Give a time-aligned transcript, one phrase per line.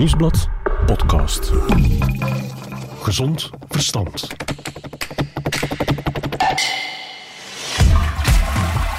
[0.00, 0.48] Nieuwsblad
[0.86, 1.52] podcast.
[3.02, 4.26] Gezond verstand.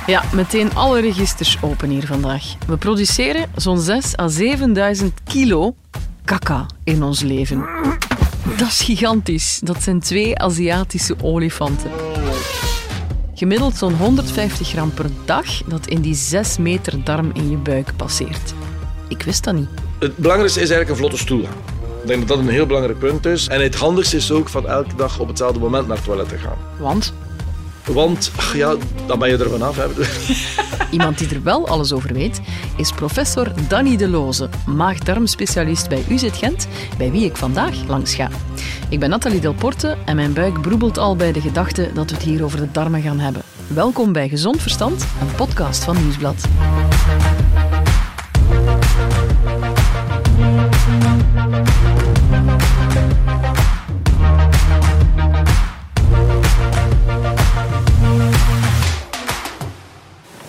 [0.07, 2.43] Ja, meteen alle registers open hier vandaag.
[2.67, 5.75] We produceren zo'n 6 à 7000 kilo
[6.23, 7.65] kaka in ons leven.
[8.57, 9.59] Dat is gigantisch.
[9.63, 11.91] Dat zijn twee Aziatische olifanten.
[13.33, 17.95] Gemiddeld zo'n 150 gram per dag dat in die 6 meter darm in je buik
[17.95, 18.53] passeert.
[19.07, 19.89] Ik wist dat niet.
[20.01, 21.55] Het belangrijkste is eigenlijk een vlotte stoelgang.
[22.01, 23.47] Ik denk dat dat een heel belangrijk punt is.
[23.47, 26.37] En het handigste is ook van elke dag op hetzelfde moment naar het toilet te
[26.37, 26.57] gaan.
[26.79, 27.13] Want
[27.85, 28.75] Want, ach ja,
[29.05, 29.75] dan ben je er vanaf.
[29.75, 29.85] Hè.
[30.97, 32.41] iemand die er wel alles over weet,
[32.77, 38.29] is professor Danny De Loze, maag-darmspecialist bij UZ Gent, bij wie ik vandaag langs ga.
[38.89, 42.25] Ik ben Nathalie Delporte en mijn buik broebelt al bij de gedachte dat we het
[42.25, 43.41] hier over de darmen gaan hebben.
[43.67, 46.47] Welkom bij Gezond Verstand, een podcast van Nieuwsblad.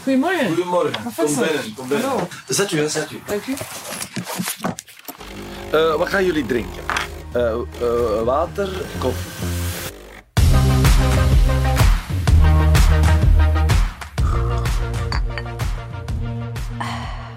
[0.02, 0.46] Goedemorgen.
[0.46, 0.92] Goedemorgen.
[1.16, 1.74] Kom binnen.
[1.74, 2.08] Kom binnen.
[2.08, 2.28] Hallo.
[2.48, 3.20] Zet u, hè, zet u.
[3.27, 3.54] Dank u.
[5.70, 6.82] Eh, wat gaan jullie drinken?
[7.32, 8.68] Eh, eh, water,
[8.98, 9.30] koffie.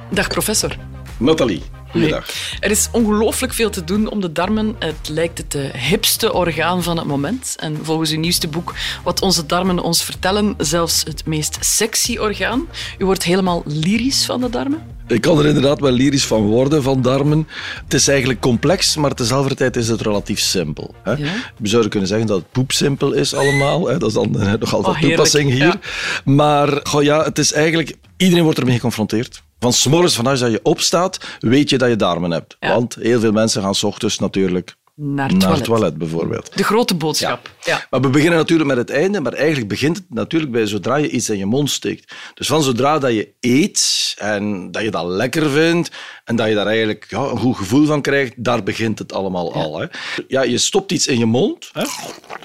[0.09, 0.75] Dag professor.
[1.17, 1.63] Nathalie,
[1.99, 2.29] goeiedag.
[2.59, 4.75] Er is ongelooflijk veel te doen om de darmen.
[4.79, 7.55] Het lijkt het eh, hipste orgaan van het moment.
[7.59, 12.67] En volgens uw nieuwste boek, Wat onze darmen ons vertellen, zelfs het meest sexy orgaan.
[12.97, 14.93] U wordt helemaal lyrisch van de darmen?
[15.07, 17.47] Ik kan er inderdaad wel lyrisch van worden, van darmen.
[17.83, 20.95] Het is eigenlijk complex, maar tezelfde tijd is het relatief simpel.
[21.03, 21.11] Hè?
[21.11, 21.31] Ja.
[21.57, 23.87] We zouden kunnen zeggen dat het poepsimpel is allemaal.
[23.87, 23.97] Hè?
[23.97, 25.63] Dat is dan eh, nog altijd Oh, toepassing hier.
[25.65, 25.79] ja.
[26.23, 27.93] Maar goh, ja, het is eigenlijk...
[28.17, 29.43] Iedereen wordt ermee geconfronteerd.
[29.59, 32.55] Van s'morgens, van als je opstaat, weet je dat je darmen hebt.
[32.59, 32.69] Ja.
[32.69, 35.57] Want heel veel mensen gaan s ochtends natuurlijk Naar het naar toilet.
[35.57, 36.57] het toilet, bijvoorbeeld.
[36.57, 37.49] De grote boodschap.
[37.63, 37.87] Ja.
[37.89, 41.09] Maar we beginnen natuurlijk met het einde, maar eigenlijk begint het natuurlijk bij zodra je
[41.09, 42.13] iets in je mond steekt.
[42.33, 45.91] Dus van zodra dat je eet en dat je dat lekker vindt
[46.23, 49.53] en dat je daar eigenlijk ja, een goed gevoel van krijgt, daar begint het allemaal
[49.53, 49.79] al.
[49.79, 49.85] Hè.
[50.27, 51.81] Ja, je stopt iets in je mond, hè.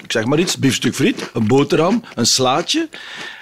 [0.03, 2.89] ik zeg maar iets, biefstuk friet, een boterham, een slaatje.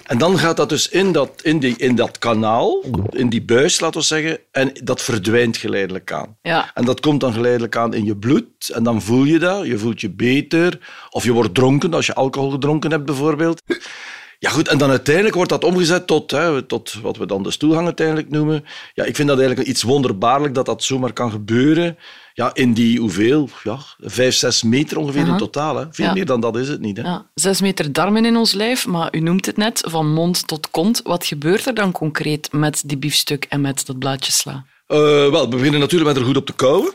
[0.10, 3.80] En dan gaat dat dus in dat, in die, in dat kanaal, in die buis,
[3.80, 6.38] laten we zeggen, en dat verdwijnt geleidelijk aan.
[6.42, 6.72] Ja.
[6.74, 8.70] En dat komt dan geleidelijk aan in je bloed.
[8.74, 9.66] En dan voel je dat.
[9.66, 10.80] Je voelt je beter.
[11.10, 13.62] Of je wordt dronken, als je alcohol gedronken hebt bijvoorbeeld.
[14.42, 17.52] Ja goed, en dan uiteindelijk wordt dat omgezet tot, hè, tot wat we dan de
[17.52, 18.66] stoelgang uiteindelijk noemen.
[18.94, 21.98] Ja, ik vind dat eigenlijk iets wonderbaarlijk dat dat zomaar kan gebeuren.
[22.34, 23.50] Ja, in die hoeveel?
[23.64, 25.32] Ja, vijf, zes meter ongeveer Aha.
[25.32, 25.76] in totaal.
[25.76, 25.86] Hè.
[25.92, 26.14] Veel Ja.
[26.14, 26.98] meer dan dat is het niet.
[26.98, 27.04] Hè.
[27.04, 27.26] Ja.
[27.34, 31.02] Zes meter darmen in ons lijf, maar u noemt het net, van mond tot kont.
[31.04, 34.66] Wat gebeurt er dan concreet met die biefstuk en met dat blaadje sla?
[34.88, 34.98] Eh,
[35.30, 36.92] wel, we beginnen natuurlijk met er goed op te kouwen.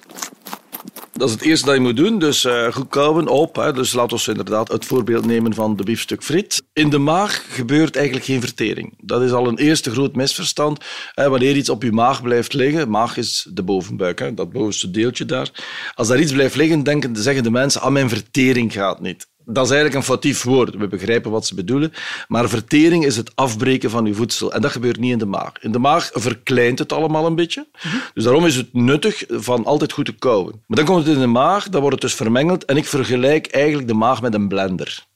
[1.16, 2.18] Dat is het eerste dat je moet doen.
[2.18, 3.56] Dus eh, goed kouwen op.
[3.56, 3.72] Hè.
[3.72, 6.62] Dus laten we inderdaad het voorbeeld nemen van de biefstuk friet.
[6.72, 8.94] In de maag gebeurt eigenlijk geen vertering.
[9.00, 10.84] Dat is al een eerste groot misverstand.
[11.14, 14.90] Hè, wanneer iets op je maag blijft liggen, maag is de bovenbuik, hè, dat bovenste
[14.90, 15.50] deeltje daar.
[15.94, 19.26] Als daar iets blijft liggen, denken, zeggen de mensen, ah, mijn vertering gaat niet.
[19.46, 20.74] Dat is eigenlijk een foutief woord.
[20.76, 21.92] We begrijpen wat ze bedoelen.
[22.28, 24.52] Maar vertering is het afbreken van je voedsel.
[24.52, 25.52] En dat gebeurt niet in de maag.
[25.60, 27.66] In de maag verkleint het allemaal een beetje.
[28.14, 30.62] Dus daarom is het nuttig van altijd goed te kouwen.
[30.66, 32.64] Maar dan komt het in de maag, dan wordt het dus vermengeld.
[32.64, 35.06] En ik vergelijk eigenlijk de maag met een blender.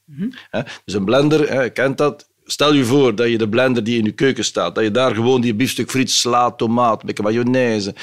[0.85, 2.27] Dus een blender, je kent dat.
[2.45, 5.15] Stel je voor dat je de blender die in je keuken staat, dat je daar
[5.15, 7.95] gewoon die biefstuk friet, sla, tomaat, een beetje mayonaise,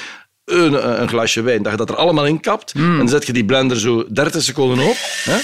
[0.45, 2.71] een, een glasje wijn, dat je dat er allemaal in kapt.
[2.71, 4.95] En dan zet je die blender zo 30 seconden op.
[5.23, 5.37] Hè?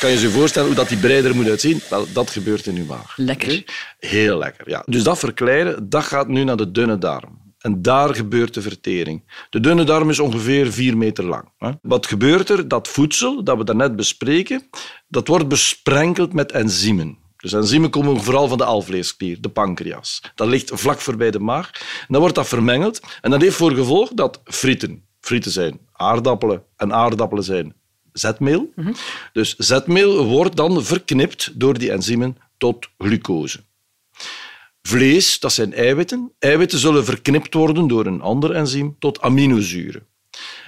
[0.00, 1.80] Kan je je voorstellen hoe dat die breider moet uitzien?
[1.90, 3.16] Wel, dat gebeurt in je maag.
[3.16, 3.64] Lekker.
[3.98, 4.82] Heel lekker, ja.
[4.86, 7.44] Dus dat verkleinen, dat gaat nu naar de dunne darm.
[7.58, 9.46] En daar gebeurt de vertering.
[9.50, 11.52] De dunne darm is ongeveer vier meter lang.
[11.58, 11.70] hè.
[11.82, 12.68] Wat gebeurt er?
[12.68, 14.68] Dat voedsel dat we daarnet bespreken,
[15.08, 17.18] dat wordt besprenkeld met enzymen.
[17.36, 20.22] Dus enzymen komen vooral van de alvleesklier, de pancreas.
[20.34, 21.70] Dat ligt vlak voorbij de maag.
[21.74, 23.00] En dan wordt dat vermengeld.
[23.20, 27.74] En dat heeft voor gevolg dat frieten, frieten zijn aardappelen en aardappelen zijn
[28.18, 28.72] zetmeel.
[29.32, 33.58] Dus zetmeel wordt dan verknipt door die enzymen tot glucose.
[34.82, 36.32] Vlees, dat zijn eiwitten.
[36.38, 40.06] Eiwitten zullen verknipt worden door een ander enzym tot aminozuren.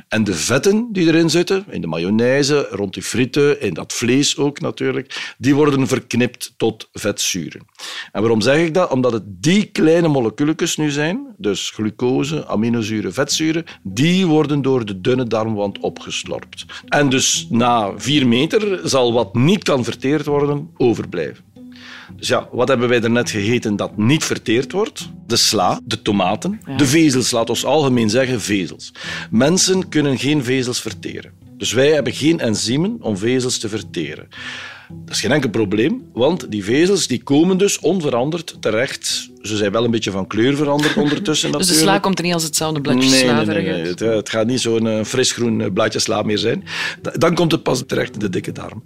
[0.08, 4.36] En de vetten die erin zitten, in de mayonaise, rond die frieten, in dat vlees
[4.36, 7.66] ook natuurlijk, die worden verknipt tot vetzuren.
[8.12, 8.90] En waarom zeg ik dat?
[8.90, 15.00] Omdat het die kleine moleculetjes nu zijn, dus glucose, aminozuren, vetzuren, die worden door de
[15.00, 16.64] dunne darmwand opgeslorpt.
[16.88, 21.44] En dus na vier meter zal wat niet kan verteerd worden overblijven.
[22.16, 25.08] Dus ja, wat hebben wij er net gegeten dat niet verteerd wordt?
[25.26, 26.76] De sla, de tomaten, Ja.
[26.76, 28.92] de vezels, laat ons algemeen zeggen vezels.
[29.30, 31.32] Mensen kunnen geen vezels verteren.
[31.56, 34.28] Dus wij hebben geen enzymen om vezels te verteren.
[35.04, 39.30] Dat is geen enkel probleem, want die vezels die komen dus onveranderd terecht.
[39.42, 41.90] Ze zijn wel een beetje van kleur veranderd ondertussen Dus de natuurlijk.
[41.90, 43.86] sla komt er niet als hetzelfde bladje Nee, sla nee, nee, nee.
[43.86, 46.64] Het, het gaat niet zo'n eh, frisgroen eh, blaadje sla meer zijn.
[47.02, 48.84] Da- Dan komt het pas terecht in de dikke darm.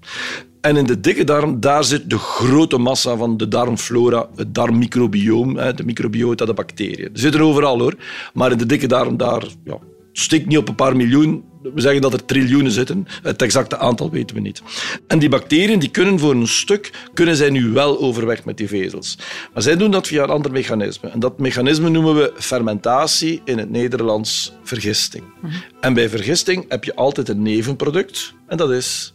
[0.61, 5.55] En in de dikke darm, daar zit de grote massa van de darmflora, het darmmicrobioom,
[5.55, 7.09] de microbiota, de bacteriën.
[7.13, 7.95] Die zitten overal hoor.
[8.35, 9.79] Maar in de dikke darm, daar ja,
[10.13, 11.45] stikt niet op een paar miljoen.
[11.63, 13.07] We zeggen dat er triljoenen zitten.
[13.23, 14.63] Het exacte aantal weten we niet.
[15.07, 18.69] En die bacteriën die kunnen voor een stuk kunnen zij nu wel overweg met die
[18.69, 19.19] vezels.
[19.53, 21.09] Maar zij doen dat via een ander mechanisme.
[21.09, 25.25] En dat mechanisme noemen we fermentatie, in het Nederlands vergisting.
[25.81, 28.35] En bij vergisting heb je altijd een nevenproduct.
[28.47, 29.15] En dat is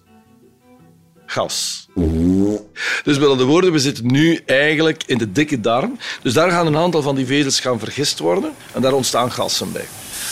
[1.25, 1.87] gas.
[3.03, 5.97] Dus met andere woorden, we zitten nu eigenlijk in de dikke darm.
[6.21, 9.71] Dus daar gaan een aantal van die vezels gaan vergist worden en daar ontstaan gassen
[9.71, 9.85] bij.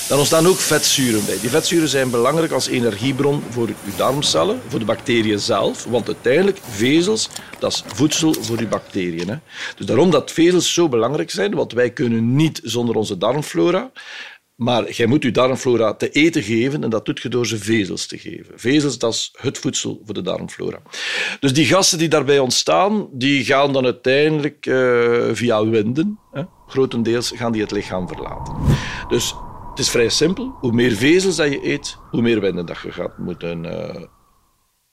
[0.07, 1.39] Daar ontstaan ook vetzuren bij.
[1.39, 5.85] Die vetzuren zijn belangrijk als energiebron voor uw darmcellen, voor de bacteriën zelf.
[5.85, 7.29] Want uiteindelijk, vezels,
[7.59, 9.29] dat is voedsel voor uw bacteriën.
[9.29, 9.35] Hè.
[9.75, 13.91] Dus daarom dat vezels zo belangrijk zijn, want wij kunnen niet zonder onze darmflora.
[14.55, 18.05] Maar jij moet je darmflora te eten geven en dat doet je door ze vezels
[18.05, 18.59] te geven.
[18.59, 20.81] Vezels, dat is het voedsel voor de darmflora.
[21.39, 27.31] Dus die gassen die daarbij ontstaan, die gaan dan uiteindelijk eh, via winden, hè, grotendeels
[27.35, 28.55] gaan die het lichaam verlaten.
[29.07, 29.35] Dus
[29.75, 30.55] het is vrij simpel.
[30.59, 34.03] Hoe meer vezels dat je eet, hoe meer winden dat je gaat moeten eh,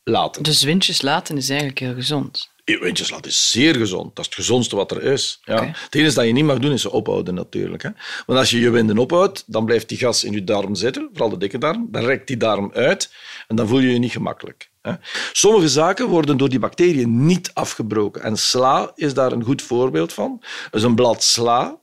[0.05, 0.43] laten.
[0.43, 2.51] Dus windjes laten is eigenlijk heel gezond.
[2.65, 4.17] Windjeslat is zeer gezond.
[4.17, 5.41] Dat is het gezondste wat er is.
[5.45, 5.65] Ja.
[5.65, 7.83] Het enige dat je niet mag doen, is ze ophouden natuurlijk.
[7.83, 7.89] Hè.
[8.27, 11.31] Want als je je winden ophoudt, dan blijft die gas in je darm zitten, vooral
[11.31, 11.89] de dikke darm.
[11.91, 13.15] Dan rekt die darm uit
[13.49, 14.71] en dan voel je je niet gemakkelijk.
[14.83, 14.93] Hè.
[15.33, 18.23] Sommige zaken worden door die bacteriën niet afgebroken.
[18.23, 20.43] En sla is daar een goed voorbeeld van.
[20.71, 21.81] Dus een blad sla,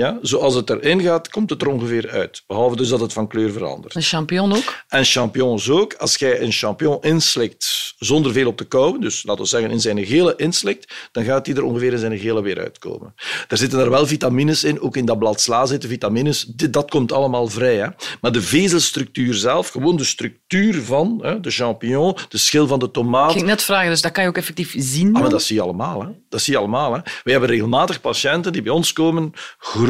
[0.00, 2.42] ja, zoals het erin gaat, komt het er ongeveer uit.
[2.46, 3.94] Behalve dus dat het van kleur verandert.
[3.94, 4.84] Een champignon ook?
[4.88, 5.94] En champignons ook.
[5.94, 9.80] Als jij een champignon inslikt zonder veel op te kauwen, dus laten we zeggen in
[9.80, 13.14] zijn gele inslikt, dan gaat die er ongeveer in zijn gele weer uitkomen.
[13.48, 16.44] Er zitten er wel vitamines in, ook in dat blad sla zitten vitamines.
[16.44, 17.76] Dat komt allemaal vrij.
[17.76, 17.86] Hè.
[18.20, 22.90] Maar de vezelstructuur zelf, gewoon de structuur van hè, de champignon, de schil van de
[22.90, 25.14] tomaat, Ik ging net vragen, dus dat kan je ook effectief zien.
[25.14, 26.02] Ah, maar dat zie je allemaal.
[26.02, 26.08] Hè.
[26.28, 26.92] Dat zie je allemaal.
[26.92, 27.00] Hè.
[27.02, 29.32] Wij hebben regelmatig patiënten die bij ons komen.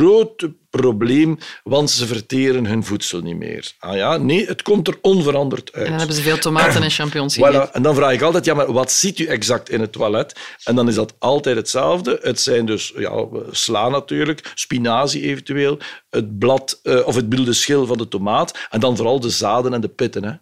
[0.00, 3.72] Groot probleem, want ze verteren hun voedsel niet meer.
[3.78, 5.84] Ah ja, nee, het komt er onveranderd uit.
[5.84, 7.68] En dan hebben ze veel tomaten en champignons gegeten.
[7.68, 7.72] Voilà.
[7.72, 10.36] En dan vraag ik altijd, ja, maar wat ziet u exact in het toilet?
[10.64, 12.18] En dan is dat altijd hetzelfde.
[12.22, 15.78] Het zijn dus ja, sla natuurlijk, spinazie eventueel,
[16.10, 19.30] het blad, eh, of het bedoel, de schil van de tomaat, en dan vooral de
[19.30, 20.24] zaden en de pitten.
[20.24, 20.32] Hè.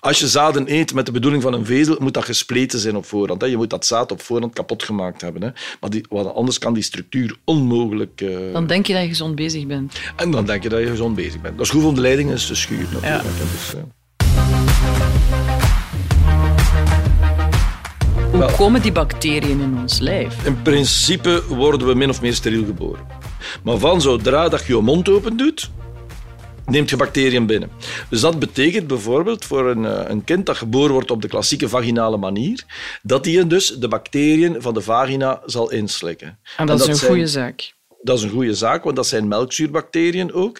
[0.00, 3.04] Als je zaden eet met de bedoeling van een vezel, moet dat gespleten zijn op
[3.06, 3.40] voorhand.
[3.40, 3.46] Hè.
[3.46, 5.42] Je moet dat zaad op voorhand kapot gemaakt hebben.
[5.42, 5.50] Hè.
[5.80, 8.20] Maar die, anders kan die structuur onmogelijk...
[8.20, 10.00] eh, Dan denk je dat je gezond bezig bent.
[10.16, 11.56] En dan denk je dat je gezond bezig bent.
[11.56, 13.00] Dat is goed om de leidingen eens te schuren.
[13.00, 13.80] Dus, eh,
[18.32, 20.44] Hoe komen die bacteriën in ons lijf?
[20.46, 23.06] In principe worden we min of meer steriel geboren.
[23.64, 25.70] Maar van zodra dat je je mond open doet,
[26.72, 27.70] neemt je bacteriën binnen.
[28.10, 31.68] Dus dat betekent bijvoorbeeld voor een, eh, een kind dat geboren wordt op de klassieke
[31.68, 32.64] vaginale manier,
[33.02, 36.38] dat die dus de bacteriën van de vagina zal inslikken.
[36.56, 37.74] En dat is een zijn- goede zaak.
[38.02, 40.58] dat is een goede zaak, want dat zijn melkzuurbacteriën ook.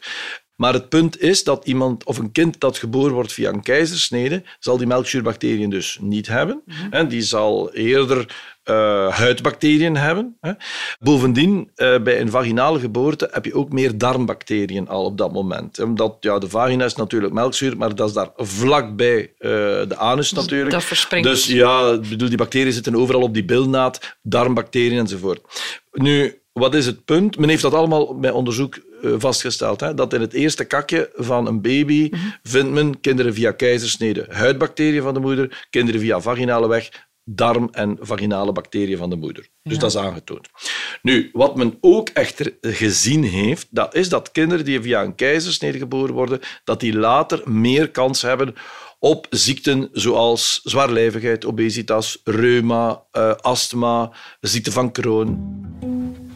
[0.63, 4.43] Maar het punt is dat iemand of een kind dat geboren wordt via een keizersnede,
[4.59, 6.63] zal die melkzuurbacteriën dus niet hebben.
[6.91, 8.27] En die zal eerder
[8.63, 10.37] eh, huidbacteriën hebben.
[10.41, 10.53] Hè.
[11.01, 15.81] Bovendien, eh, bij een vaginale geboorte heb je ook meer darmbacteriën al op dat moment.
[15.81, 19.51] Omdat ja, de vagina is natuurlijk melkzuur, maar dat is daar vlakbij eh,
[19.89, 20.71] de anus natuurlijk.
[20.71, 21.29] dat verspringt.
[21.29, 25.41] Dus ja, bedoel, die bacteriën zitten overal op die bilnaad, darmbacteriën enzovoort.
[25.93, 27.39] Nu, wat is het punt?
[27.39, 29.81] Men heeft dat allemaal bij onderzoek eh, vastgesteld.
[29.81, 29.95] Hè?
[29.95, 32.11] Dat in het eerste kakje van een baby
[32.43, 37.97] vindt men kinderen via keizersnede huidbacteriën van de moeder, kinderen via vaginale weg darm- en
[38.01, 39.49] vaginale bacteriën van de moeder.
[39.63, 40.49] Dus dat is aangetoond.
[41.03, 45.79] Nu, wat men ook echter gezien heeft, dat is dat kinderen die via een keizersnede
[45.79, 48.55] geboren worden, dat die later meer kans hebben
[48.99, 55.92] op ziekten zoals zwaarlijvigheid, obesitas, reuma, eh, astma, ziekte van Crohn.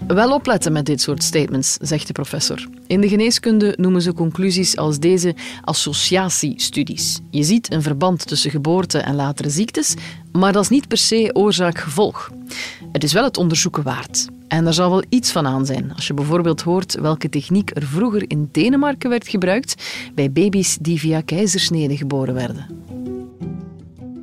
[0.06, 2.66] Wel opletten met dit soort statements, zegt de professor.
[2.86, 5.34] In de geneeskunde noemen ze conclusies als deze
[5.64, 7.20] associatiestudies.
[7.30, 9.94] Je ziet een verband tussen geboorte en latere ziektes,
[10.32, 12.30] maar dat is niet per se oorzaak-gevolg.
[12.92, 14.26] Het is wel het onderzoeken waard.
[14.48, 17.86] En daar zal wel iets van aan zijn als je bijvoorbeeld hoort welke techniek er
[17.86, 19.82] vroeger in Denemarken werd gebruikt
[20.14, 22.66] bij baby's die via keizersnede geboren werden.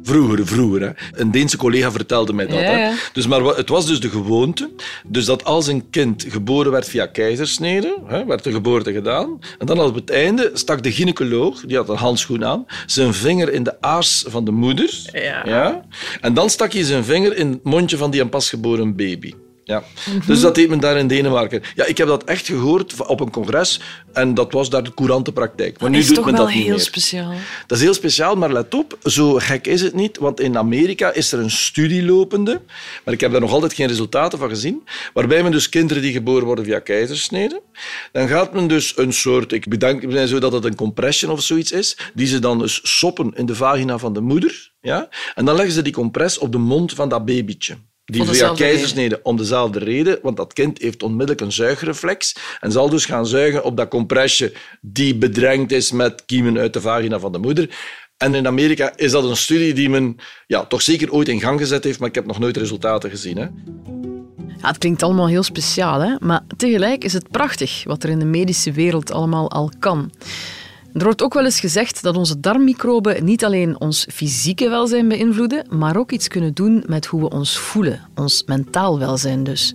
[0.04, 0.82] Vroeger, vroeger.
[0.82, 0.90] Hè.
[1.22, 2.60] Een Deense collega vertelde mij dat.
[2.60, 2.86] Ja, Hè.
[2.88, 2.94] ja.
[3.14, 4.70] Dus, maar het was dus de gewoonte,
[5.08, 9.66] dus dat als een kind geboren werd via keizersnede, hè, werd de geboorte gedaan, en
[9.66, 13.64] dan op het einde stak de gynaecoloog, die had een handschoen aan, zijn vinger in
[13.64, 15.02] de aars van de moeder.
[15.46, 15.86] Ja.
[16.22, 19.34] En dan stak hij zijn vinger in het mondje van die een pasgeboren baby.
[19.64, 19.84] Ja.
[20.06, 20.28] Mhm.
[20.28, 21.62] Dus dat deed men daar in Denemarken.
[21.76, 23.80] Ja, ik heb dat echt gehoord op een congres
[24.14, 25.80] en dat was daar de courante praktijk.
[25.80, 26.84] Maar nu is doet toch men wel dat niet heel meer.
[26.84, 27.34] speciaal.
[27.68, 30.18] Dat is heel speciaal, maar let op, zo gek is het niet.
[30.18, 32.62] Want in Amerika is er een studie lopende,
[33.04, 36.12] maar ik heb daar nog altijd geen resultaten van gezien, waarbij men dus kinderen die
[36.12, 37.62] geboren worden via keizersnede,
[38.12, 41.42] dan gaat men dus een soort, ik bedenk me zo dat het een compression of
[41.42, 45.10] zoiets is, die ze dan dus soppen in de vagina van de moeder, ja?
[45.36, 47.78] en dan leggen ze die compress op de mond van dat babytje.
[48.06, 52.90] Die via keizersnede om dezelfde reden, want dat kind heeft onmiddellijk een zuigreflex en zal
[52.90, 57.32] dus gaan zuigen op dat compressje die bedrenkt is met kiemen uit de vagina van
[57.32, 57.70] de moeder.
[58.18, 60.18] En in Amerika is dat een studie die men
[60.48, 63.38] ja, toch zeker ooit in gang gezet heeft, maar ik heb nog nooit resultaten gezien.
[63.38, 63.48] Hè.
[64.62, 66.16] Ja, het klinkt allemaal heel speciaal, hè?
[66.20, 70.12] maar tegelijk is het prachtig wat er in de medische wereld allemaal al kan.
[70.94, 75.66] Er wordt ook wel eens gezegd dat onze darmmicroben niet alleen ons fysieke welzijn beïnvloeden,
[75.70, 79.74] maar ook iets kunnen doen met hoe we ons voelen, ons mentaal welzijn dus.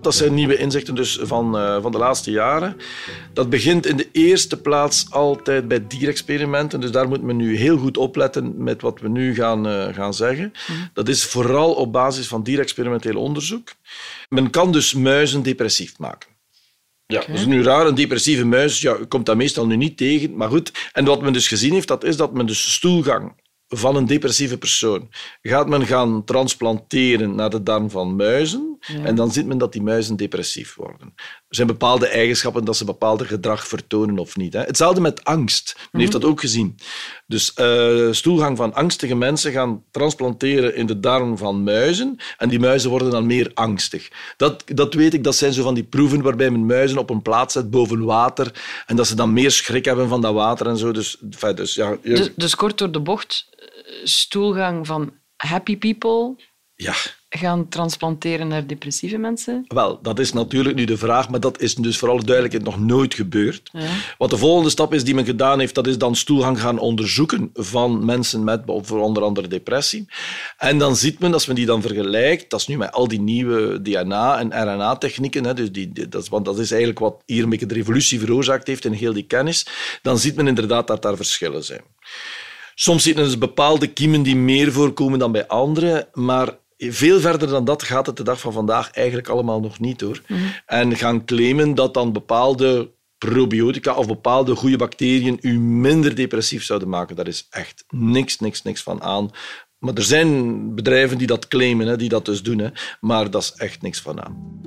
[0.00, 2.76] Dat zijn nieuwe inzichten dus van, eh, van de laatste jaren.
[3.32, 6.80] Dat begint in de eerste plaats altijd bij dierexperimenten.
[6.80, 10.14] Dus daar moet men nu heel goed opletten met wat we nu gaan, eh, gaan
[10.14, 10.52] zeggen.
[10.92, 13.72] Dat is vooral op basis van dierexperimenteel onderzoek.
[14.28, 16.31] Men kan dus muizen depressief maken.
[17.12, 17.86] Ja, dat is nu raar.
[17.86, 20.36] Een depressieve muis ja, komt dat meestal nu niet tegen.
[20.36, 23.40] Maar goed, en wat men dus gezien heeft, dat is dat men dus stoelgang
[23.74, 25.08] van een depressieve persoon
[25.42, 28.78] gaat men gaan transplanteren naar de darm van muizen.
[29.04, 31.14] En dan ziet men dat die muizen depressief worden.
[31.54, 34.52] Zijn bepaalde eigenschappen dat ze bepaalde gedrag vertonen of niet.
[34.52, 34.60] Hè.
[34.60, 35.76] Hetzelfde met angst.
[35.90, 36.76] Men heeft dat ook gezien.
[37.26, 42.16] Dus eh, stoelgang van angstige mensen gaan transplanteren in de darm van muizen.
[42.38, 44.10] En die muizen worden dan meer angstig.
[44.36, 47.22] Dat, dat weet ik, dat zijn zo van die proeven waarbij men muizen op een
[47.22, 48.62] plaats zet boven water.
[48.86, 50.92] En dat ze dan meer schrik hebben van dat water en zo.
[50.92, 53.66] Dus, enfin, dus ja, je- Dus, dus kort door de bocht, eh,
[54.04, 56.36] stoelgang van happy people
[56.74, 56.94] ja.
[57.34, 59.64] Gaan transplanteren naar depressieve mensen.
[59.68, 62.80] Wel, dat is natuurlijk nu de vraag, maar dat is dus voor alle duidelijkheid nog
[62.80, 63.70] nooit gebeurd.
[63.72, 63.88] Ja.
[64.18, 67.50] Wat de volgende stap is die men gedaan heeft, dat is dan stoelgang gaan onderzoeken
[67.54, 70.06] van mensen met voor onder andere depressie.
[70.58, 73.20] En dan ziet men, als men die dan vergelijkt, dat is nu met al die
[73.20, 77.22] nieuwe DNA- en RNA-technieken, hè, dus die, die- dat, is, want dat is eigenlijk wat
[77.26, 79.66] hier een beetje de revolutie veroorzaakt heeft in heel die kennis,
[80.02, 81.82] dan ziet men inderdaad dat daar verschillen zijn.
[82.74, 86.60] Soms zitten er dus bepaalde kiemen die meer voorkomen dan bij anderen, maar
[86.90, 90.20] veel verder dan dat gaat het de dag van vandaag eigenlijk allemaal nog niet hoor.
[90.66, 96.88] En gaan claimen dat dan bepaalde probiotica of bepaalde goede bacteriën u minder depressief zouden
[96.88, 99.30] maken, daar is echt niks, niks, niks van aan.
[99.78, 102.68] Maar er zijn bedrijven die dat claimen, hè, die dat dus doen, hè,
[103.00, 104.60] maar dat is echt niks van aan.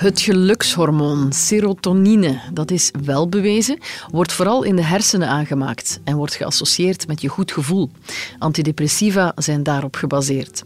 [0.00, 3.78] Het gelukshormoon serotonine, dat is wel bewezen,
[4.10, 7.90] wordt vooral in de hersenen aangemaakt en wordt geassocieerd met je goed gevoel.
[8.38, 10.62] Antidepressiva zijn daarop gebaseerd.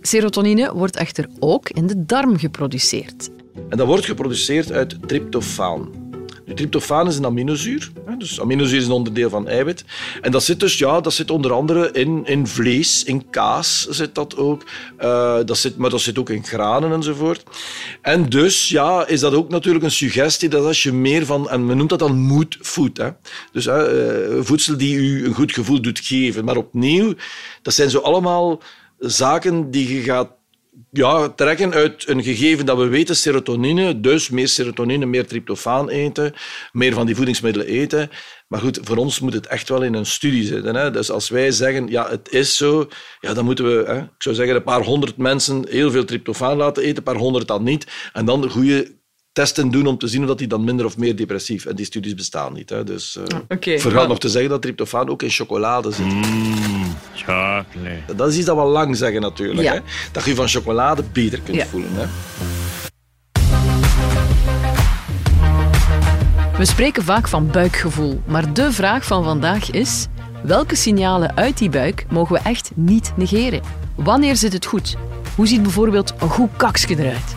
[0.00, 3.30] Serotonine wordt echter ook in de darm geproduceerd.
[3.68, 6.07] En dat wordt geproduceerd uit tryptofaan.
[6.48, 7.90] Nu, tryptofaan is een aminozuur.
[8.18, 9.84] Dus aminozuur is een onderdeel van eiwit.
[10.20, 14.14] En dat zit dus, ja, dat zit onder andere in, in vlees, in kaas zit
[14.14, 14.62] dat ook.
[14.96, 17.42] Eh, dat zit, maar dat zit ook in granen enzovoort.
[18.02, 21.66] En dus ja, is dat ook natuurlijk een suggestie dat als je meer van, en
[21.66, 22.96] men noemt dat dan mood food.
[22.96, 23.08] Hè?
[23.52, 23.76] Dus eh,
[24.40, 26.44] voedsel die u een goed gevoel doet geven.
[26.44, 27.14] Maar opnieuw,
[27.62, 28.60] dat zijn zo allemaal
[28.98, 30.37] zaken die je gaat
[30.90, 36.34] ja, trekken uit een gegeven dat we weten, serotonine, dus meer serotonine, meer tryptofaan eten,
[36.72, 38.10] meer van die voedingsmiddelen eten.
[38.48, 40.74] Maar goed, voor ons moet het echt wel in een studie zitten.
[40.74, 40.90] Hè?
[40.90, 42.88] Dus als wij zeggen, ja, het is zo,
[43.20, 46.56] ja, dan moeten we, hè, ik zou zeggen, een paar honderd mensen heel veel tryptofaan
[46.56, 47.86] laten eten, een paar honderd dan niet.
[48.12, 48.97] En dan de goede
[49.38, 51.66] testen doen om te zien of dat die dan minder of meer depressief.
[51.66, 52.70] En die studies bestaan niet.
[52.70, 52.84] Hè?
[52.84, 53.22] Dus eh
[53.94, 56.06] Maar- nog te zeggen dat tryptofaan ook in chocolade zit.
[57.14, 58.14] Chocolate.
[58.16, 59.60] Dat is iets dat we lang zeggen natuurlijk.
[59.60, 59.72] Ja.
[59.72, 59.78] Hè?
[60.12, 61.66] Dat je je van chocolade beter kunt Ja.
[61.66, 61.90] voelen.
[61.94, 62.04] Hè?
[66.58, 70.06] We spreken vaak van buikgevoel, maar de vraag van vandaag is:
[70.42, 73.60] welke signalen uit die buik mogen we echt niet negeren?
[73.94, 74.96] Wanneer zit het goed?
[75.36, 77.36] Hoe ziet bijvoorbeeld een goed kaksje eruit?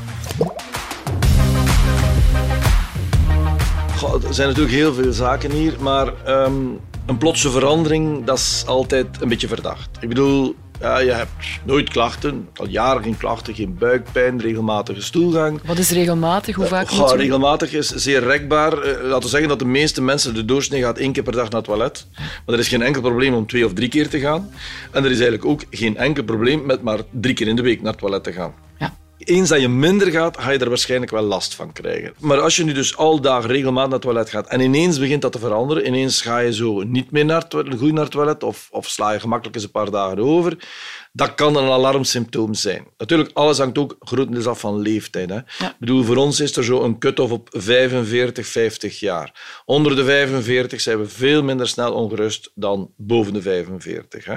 [4.01, 6.53] Goh, er zijn natuurlijk heel veel zaken hier, maar ehm,
[7.05, 9.89] een plotse verandering, dat is altijd een beetje verdacht.
[9.99, 11.31] Ik bedoel, Ja, je hebt
[11.63, 15.59] nooit klachten, al jaren geen klachten, geen buikpijn, regelmatige stoelgang.
[15.65, 16.55] Wat is regelmatig?
[16.55, 18.73] Hoe vaak Goh, regelmatig is zeer rekbaar.
[18.81, 21.43] Eh, laten we zeggen dat de meeste mensen de doorsnee gaat één keer per dag
[21.49, 22.05] naar het toilet.
[22.15, 24.49] Maar er is geen enkel probleem om twee of drie keer te gaan.
[24.91, 27.81] En er is eigenlijk ook geen enkel probleem met maar drie keer in de week
[27.81, 28.53] naar het toilet te gaan.
[28.79, 28.93] Ja.
[29.23, 32.13] Eens dat je minder gaat, ga je er waarschijnlijk wel last van krijgen.
[32.19, 35.21] Maar als je nu dus al dagen regelmatig naar het toilet gaat en ineens begint
[35.21, 38.43] dat te veranderen, ineens ga je zo niet meer naar het goed naar het toilet
[38.43, 40.57] of, of sla je gemakkelijk eens een paar dagen over,
[41.11, 42.87] dat kan een alarmsymptoom zijn.
[42.97, 45.29] Natuurlijk, alles hangt ook grotendeels af van leeftijd.
[45.29, 45.37] Hè.
[45.37, 49.61] Ik bedoel, voor ons is er zo een cut-off op 45, 50 jaar.
[49.65, 54.25] Onder de 45 zijn we veel minder snel ongerust dan boven de 45.
[54.25, 54.35] Hè.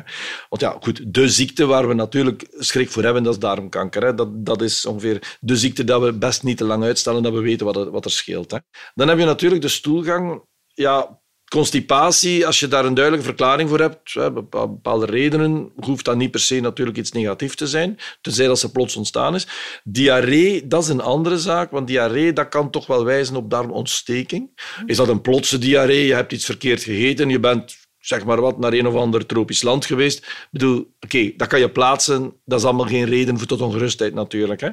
[0.49, 4.05] Want ja, goed, de ziekte waar we natuurlijk schrik voor hebben, dat is darmkanker.
[4.05, 4.15] Hè.
[4.15, 7.41] Dat, dat is ongeveer de ziekte dat we best niet te lang uitstellen, dat we
[7.41, 8.51] weten wat er, wat er scheelt.
[8.51, 8.59] Hè.
[8.95, 10.43] Dan heb je natuurlijk de stoelgang.
[10.67, 11.23] Ja,
[11.55, 16.41] Constipatie, als je daar een duidelijke verklaring voor hebt, bepaalde redenen, hoeft dat niet per
[16.41, 19.47] se natuurlijk iets negatiefs te zijn, tenzij dat ze plots ontstaan is.
[19.85, 24.51] Diarree, dat is een andere zaak, want diarree dat kan toch wel wijzen op darmontsteking.
[24.87, 28.59] Is dat een plotse diarree, je hebt iets verkeerd gegeten, je bent zeg maar wat,
[28.59, 30.19] naar een of ander tropisch land geweest.
[30.19, 32.33] Ik bedoel, oké, dat kan je plaatsen.
[32.45, 34.61] Dat is allemaal geen reden voor tot ongerustheid natuurlijk.
[34.61, 34.69] Hè.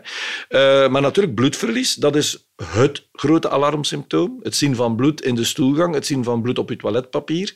[0.48, 4.40] Eh, maar natuurlijk, bloedverlies, dat is het grote alarmsymptoom.
[4.44, 7.54] Het zien van bloed in de stoelgang, het zien van bloed op je toiletpapier.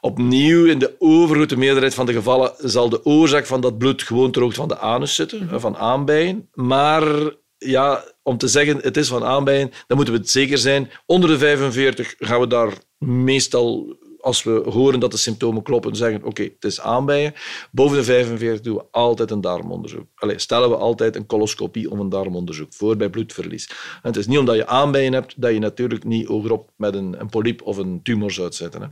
[0.00, 4.30] Opnieuw, in de overgrote meerderheid van de gevallen zal de oorzaak van dat bloed gewoon
[4.30, 6.48] ter hoogte van de anus zitten, van aanbijen.
[6.54, 10.90] Maar ja, om te zeggen het is van aanbijen, dan moeten we het zeker zijn.
[11.06, 16.24] Onder de 45 gaan we daar meestal, als we horen dat de symptomen kloppen, zeggen
[16.24, 17.34] oké, het is aanbijen.
[17.70, 20.06] Boven de 45 doen we altijd een darmonderzoek.
[20.14, 23.68] Allee, stellen we altijd een coloscopie om een darmonderzoek voor bij bloedverlies.
[23.68, 27.20] En het is niet omdat je aanbijen hebt dat je natuurlijk niet hogerop met een,
[27.20, 28.82] een polyp of een tumor zou zetten.
[28.82, 28.88] Hè.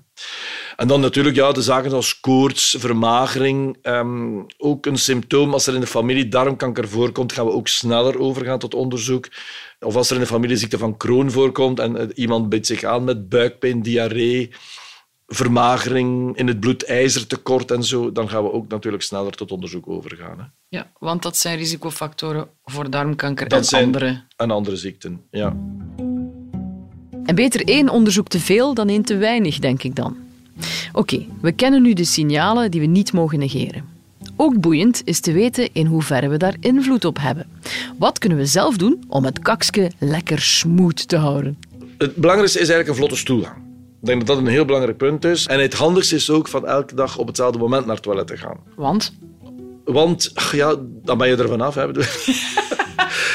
[0.76, 3.76] En dan natuurlijk ja, de zaken als koorts, vermagering.
[3.82, 5.52] ehm, ook een symptoom.
[5.52, 9.28] Als er in de familie darmkanker voorkomt, gaan we ook sneller overgaan tot onderzoek.
[9.80, 12.84] Of als er in de familie ziekte van Crohn voorkomt en eh, iemand bijt zich
[12.84, 14.50] aan met buikpijn, diarree,
[15.30, 19.88] vermagering, in het bloed ijzertekort en zo, dan gaan we ook natuurlijk sneller tot onderzoek
[19.88, 20.38] overgaan.
[20.38, 20.44] Hè.
[20.68, 24.24] Ja, want dat zijn risicofactoren voor darmkanker Dat en zijn andere.
[24.36, 25.20] en andere ziekten.
[25.30, 25.56] Ja.
[27.24, 30.16] En beter één onderzoek te veel dan één te weinig, denk ik dan.
[30.92, 33.84] Oké, we kennen nu de signalen die we niet mogen negeren.
[34.36, 37.46] Ook boeiend is te weten in hoeverre we daar invloed op hebben.
[37.98, 41.58] Wat kunnen we zelf doen om het kakske lekker smooth te houden?
[41.98, 43.67] Het belangrijkste is eigenlijk een vlotte stoelgang.
[44.00, 45.46] Ik denk dat dat een heel belangrijk punt is.
[45.46, 48.36] En het handigste is ook van elke dag op hetzelfde moment naar het toilet te
[48.36, 48.56] gaan.
[48.76, 49.12] Want
[49.84, 51.74] Want ja, dan ben je er vanaf.
[51.74, 51.86] Hè.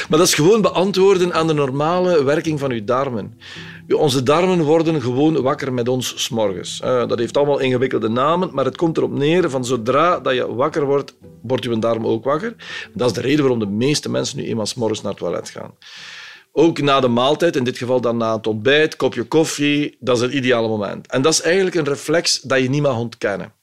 [0.09, 3.39] maar dat is gewoon beantwoorden aan de normale werking van je darmen.
[3.87, 6.79] Onze darmen worden gewoon wakker met ons s'morgens.
[6.79, 10.53] Eh, dat heeft allemaal ingewikkelde namen, maar het komt erop neer van zodra dat je
[10.55, 12.55] wakker wordt, wordt je darm ook wakker.
[12.93, 15.71] Dat is de reden waarom de meeste mensen nu eenmaal s'morgens naar het toilet gaan.
[16.55, 20.21] Ook na de maaltijd, in dit geval dan na het ontbijt, kopje koffie, dat is
[20.21, 21.07] het ideale moment.
[21.07, 23.53] En dat is eigenlijk een reflex dat je niet mag ontkennen.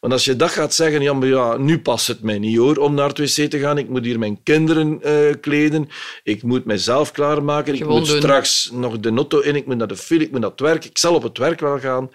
[0.00, 2.76] Want als je dat gaat zeggen, ja, maar ja, nu past het mij niet hoor,
[2.76, 3.78] om naar het wc te gaan.
[3.78, 5.88] Ik moet hier mijn kinderen eh, kleden,
[6.22, 8.16] ik moet mijzelf klaarmaken, ik moet doen.
[8.16, 10.84] straks nog de notto in, ik moet naar de file, ik moet naar het werk.
[10.84, 12.10] Ik zal op het werk wel gaan.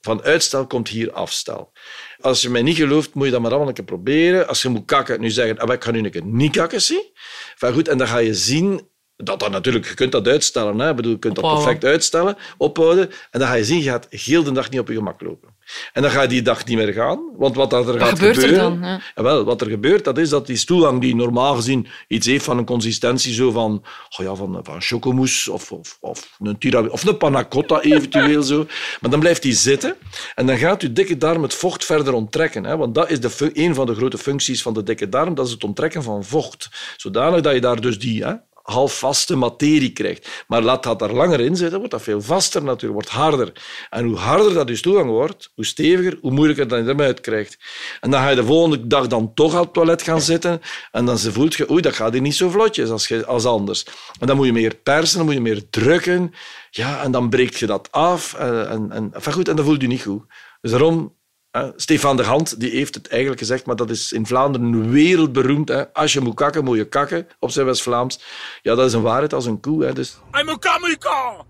[0.00, 1.72] Van uitstel komt hier afstel.
[2.20, 4.48] Als je mij niet gelooft, moet je dat maar allemaal een keer proberen.
[4.48, 7.12] Als je moet kakken, nu zeggen, ah, ik ga nu een keer niet kakken, zie.
[7.52, 10.78] Enfin, goed, en dan ga je zien dat dat natuurlijk, je kunt dat uitstellen.
[10.78, 10.90] Hè.
[10.90, 13.10] Ik bedoel, je kunt dat perfect uitstellen, ophouden.
[13.30, 15.54] En dan ga je zien, je gaat heel de dag niet op je gemak lopen.
[15.92, 17.20] En dan ga je die dag niet meer gaan.
[17.36, 18.80] Want wat er gaat gebeurt er gebeuren...
[18.80, 19.00] dan, ja?
[19.14, 22.58] Jawel, wat er gebeurt, dat is dat die stoelgang die normaal gezien iets heeft van
[22.58, 23.84] een consistentie zo van,
[24.18, 28.42] oh ja, van, van chocomousse of, of, of een tiramisu, of een panna cotta eventueel
[28.42, 28.66] zo.
[29.00, 29.96] Maar dan blijft die zitten
[30.34, 32.64] en dan gaat je dikke darm het vocht verder onttrekken.
[32.64, 32.76] Hè?
[32.76, 35.52] Want dat is de, een van de grote functies van de dikke darm, dat is
[35.52, 36.68] het onttrekken van vocht.
[36.96, 38.24] Zodanig dat je daar dus die...
[38.24, 38.32] Hè,
[38.64, 40.44] halfvaste materie krijgt.
[40.46, 43.52] Maar laat dat daar langer in zitten, wordt dat veel vaster natuurlijk, wordt harder.
[43.90, 47.58] En hoe harder dat je stoelgang wordt, hoe steviger, hoe moeilijker dat je hem uitkrijgt.
[48.00, 50.60] En dan ga je de volgende dag dan toch aan het toilet gaan zitten
[50.92, 53.86] en dan voelt je, oei, dat gaat hier niet zo vlotjes als, als anders.
[54.20, 56.32] En dan moet je meer persen, dan moet je meer drukken.
[56.70, 58.34] Ja, en dan breekt je dat af.
[58.34, 60.22] En, en, en, goed, en dan voelt je niet goed.
[60.60, 61.14] Dus daarom
[61.54, 65.68] Hè, Stefan de Hand die heeft het eigenlijk gezegd, maar dat is in Vlaanderen wereldberoemd.
[65.68, 65.92] Hè.
[65.92, 68.20] Als je moet kakken, moet je kakken, op zijn West-Vlaams.
[68.62, 69.84] Ja, dat is een waarheid als een koe.
[69.84, 69.92] Hè.
[69.92, 71.44] Dus I'm a kamikaze!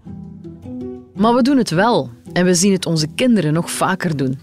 [1.14, 2.10] Maar we doen het wel.
[2.32, 4.40] En we zien het onze kinderen nog vaker doen.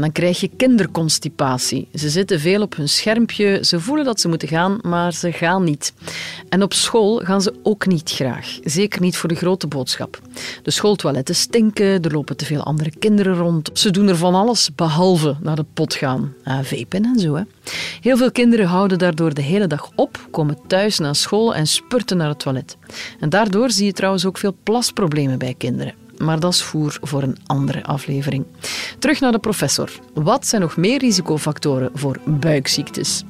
[0.00, 1.88] Dan krijg je kinderconstipatie.
[1.94, 5.64] Ze zitten veel op hun schermpje, ze voelen dat ze moeten gaan, maar ze gaan
[5.64, 5.92] niet.
[6.48, 8.58] En op school gaan ze ook niet graag.
[8.64, 10.20] Zeker niet voor de grote boodschap.
[10.62, 13.70] De schooltoiletten stinken, er lopen te veel andere kinderen rond.
[13.72, 16.34] Ze doen er van alles behalve naar de pot gaan.
[16.44, 17.34] Uh, vapen en zo.
[17.34, 17.42] Hè.
[18.00, 22.16] Heel veel kinderen houden daardoor de hele dag op, komen thuis na school en spurten
[22.16, 22.76] naar het toilet.
[23.20, 27.22] En daardoor zie je trouwens ook veel plasproblemen bij kinderen maar dat is voer voor
[27.22, 28.46] een andere aflevering.
[28.98, 29.90] Terug naar de professor.
[30.14, 33.22] Wat zijn nog meer risicofactoren voor buikziektes?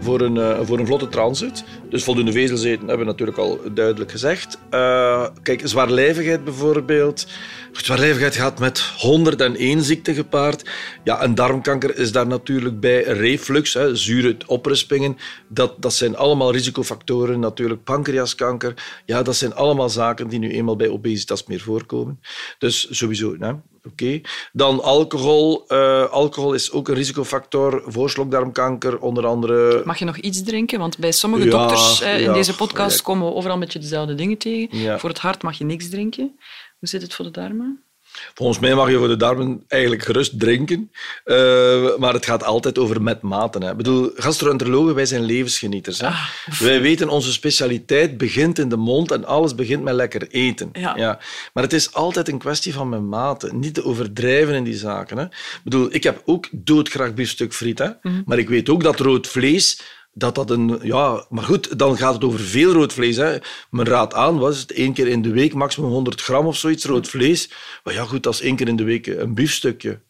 [0.00, 4.10] Voor een, uh, voor een vlotte transit, dus voldoende vezelzeten hebben we natuurlijk al duidelijk
[4.10, 4.58] gezegd.
[4.70, 7.26] Uh, kijk, zwaarlijvigheid bijvoorbeeld.
[7.72, 10.70] Zwaarlijvigheid gaat met 101 ziekten gepaard.
[11.04, 13.02] Ja, een darmkanker is daar natuurlijk bij.
[13.02, 15.16] Reflux, hè, zure oprispingen,
[15.48, 17.40] dat, dat zijn allemaal risicofactoren.
[17.40, 19.02] Natuurlijk pancreaskanker.
[19.06, 22.20] Ja, dat zijn allemaal zaken die nu eenmaal bij obesitas meer voorkomen.
[22.58, 23.52] Dus sowieso, hè.
[23.86, 24.20] Oké.
[24.52, 25.64] Dan alcohol.
[25.68, 29.82] Uh, alcohol is ook een risicofactor voor slokdarmkanker, onder andere.
[29.84, 30.78] Mag je nog iets drinken?
[30.78, 33.02] Want bij sommige ja, dokters eh, in ja, deze podcast ja.
[33.02, 35.00] komen we overal een beetje dezelfde dingen tegen.
[35.00, 36.38] Voor het hart mag je niks drinken.
[36.78, 37.84] Hoe zit het voor de darmen?
[38.34, 40.90] Volgens mij mag je voor de darmen eigenlijk gerust drinken,
[41.24, 43.62] uh, maar het gaat altijd over met maten.
[43.62, 43.70] Hè.
[43.70, 46.00] Ik bedoel, gastroenterologen, wij zijn levensgenieters.
[46.00, 46.06] Hè.
[46.06, 50.68] Ah, wij weten, onze specialiteit begint in de mond en alles begint met lekker eten.
[50.72, 50.96] Ja.
[50.96, 51.18] ja.
[51.52, 55.18] Maar het is altijd een kwestie van met maten, niet te overdrijven in die zaken.
[55.18, 55.24] Hè.
[55.24, 57.88] Ik bedoel, ik heb ook doodgraag biefstuk friet, hè.
[58.02, 58.22] Mm.
[58.26, 59.80] maar ik weet ook dat rood vlees
[60.12, 60.78] dat dat een...
[60.82, 63.16] Ja, maar goed, dan gaat het over veel rood vlees.
[63.16, 63.38] Hè.
[63.70, 66.84] Men raadt aan, was het één keer in de week, maximum 100 gram of zoiets,
[66.84, 67.50] rood vlees.
[67.84, 70.00] Maar ja, goed, dat is één keer in de week een biefstukje.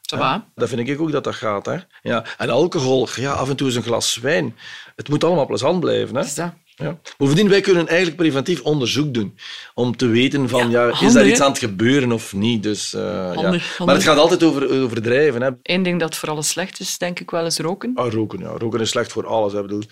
[0.00, 1.66] Ja, dat vind ik ook dat dat gaat.
[1.66, 1.76] Hè.
[2.02, 2.24] Ja.
[2.36, 4.56] En alcohol, ja, af en toe eens een glas wijn.
[4.96, 6.16] Het moet allemaal plezant blijven.
[6.16, 6.22] Hè.
[6.22, 6.52] Is dat?
[6.78, 7.00] Ja.
[7.16, 9.38] Bovendien, wij kunnen eigenlijk preventief onderzoek doen
[9.74, 12.62] om te weten van, ja, ja is daar iets aan het gebeuren of niet.
[12.62, 13.84] Dus, uh, handig, ja.
[13.84, 15.42] Maar het gaat altijd over overdrijven.
[15.42, 15.50] Hè.
[15.62, 17.92] Eén ding dat voor alles slecht is, denk ik wel, is roken.
[17.94, 18.52] Ah, roken, ja.
[18.58, 19.52] Roken is slecht voor alles.
[19.52, 19.62] Hè.
[19.62, 19.82] Bedoel,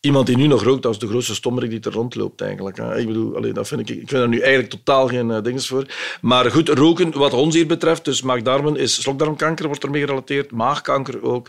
[0.00, 2.76] iemand die nu nog rookt, dat is de grootste stommerik die er rondloopt eigenlijk.
[2.76, 2.98] Hè.
[2.98, 5.66] Ik bedoel, allee, dat vind ik, ik vind er nu eigenlijk totaal geen uh, dinges
[5.66, 5.86] voor.
[6.20, 11.22] Maar goed, roken, wat ons hier betreft, dus maagdarmen is slokdarmkanker, wordt ermee gerelateerd, maagkanker
[11.22, 11.48] ook.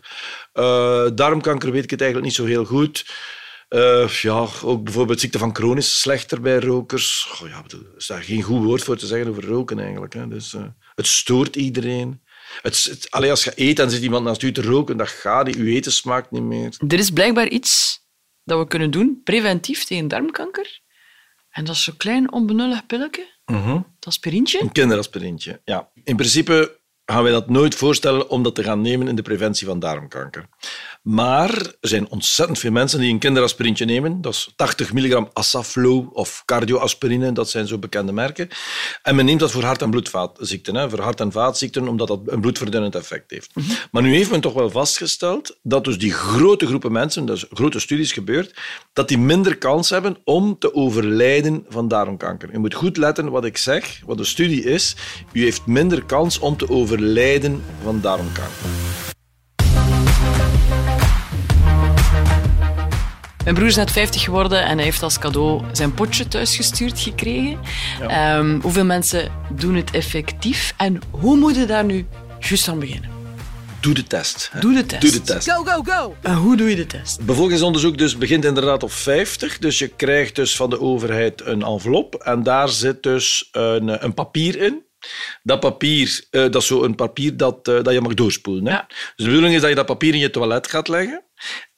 [0.54, 3.06] Uh, darmkanker weet ik het eigenlijk niet zo heel goed.
[3.76, 7.40] Uh, ja, ook bijvoorbeeld ziekte van Crohn is slechter bij rokers.
[7.42, 10.14] Oh, ja, er is daar geen goed woord voor te zeggen over roken eigenlijk.
[10.14, 10.28] Hè.
[10.28, 10.64] Dus, uh,
[10.96, 12.22] het stoort iedereen.
[12.62, 15.46] Het, het, allee, als je eet en zit iemand naast u te roken, dat gaat
[15.46, 15.56] niet.
[15.56, 16.76] Uw eten smaakt niet meer.
[16.88, 18.04] Er is blijkbaar iets
[18.44, 20.80] dat we kunnen doen, preventief tegen darmkanker.
[21.50, 23.34] En dat is zo'n klein onbenullig pilletje.
[23.46, 23.74] -huh.
[23.74, 24.62] Dat aspirintje.
[24.62, 25.90] Een kinderaspirintje, ja.
[26.04, 29.68] In principe gaan wij dat nooit voorstellen om dat te gaan nemen in de preventie
[29.68, 30.50] van darmkanker.
[31.06, 31.50] Maar
[31.82, 34.22] er zijn ontzettend veel mensen die een kinderaspirintje nemen.
[34.22, 38.48] Dat is 80 milligram Asaflo of cardioaspirine, dat zijn zo bekende merken.
[39.04, 42.20] En men neemt dat voor hart- en bloedvaatziekten, hè, voor hart- en vaatziekten, omdat dat
[42.26, 43.56] een bloedverdunnend effect heeft.
[43.56, 43.76] Mm -hmm.
[43.92, 47.80] Maar nu heeft men toch wel vastgesteld dat dus die grote groepen mensen, dus grote
[47.80, 48.54] studies gebeurd,
[48.94, 52.52] dat die minder kans hebben om te overlijden van darmkanker.
[52.52, 54.96] Je moet goed letten wat ik zeg, wat de studie is.
[55.32, 59.05] U heeft minder kans om te overlijden van darmkanker.
[63.46, 67.60] Mijn broer is net 50 geworden en hij heeft als cadeau zijn potje thuisgestuurd gekregen.
[68.00, 68.38] Ja.
[68.38, 72.08] Um, hoeveel mensen doen het effectief en hoe moet je daar nu
[72.40, 73.10] juist aan beginnen?
[73.82, 74.52] Doe de test.
[74.60, 75.02] Doe de test.
[75.02, 75.52] Doe de test.
[75.52, 76.16] Go, go, go.
[76.22, 77.26] En hoe doe je de test?
[77.26, 79.58] Bevolkingsonderzoek dus begint inderdaad op 50.
[79.58, 84.14] Dus je krijgt dus van de overheid een envelop en daar zit dus een, een
[84.14, 84.84] papier in.
[85.44, 88.66] Dat papier, uh, dat is zo een papier dat, uh, dat je mag doorspoelen.
[88.66, 88.72] Hè?
[88.72, 88.86] Ja.
[88.88, 91.24] Dus de bedoeling is dat je dat papier in je toilet gaat leggen.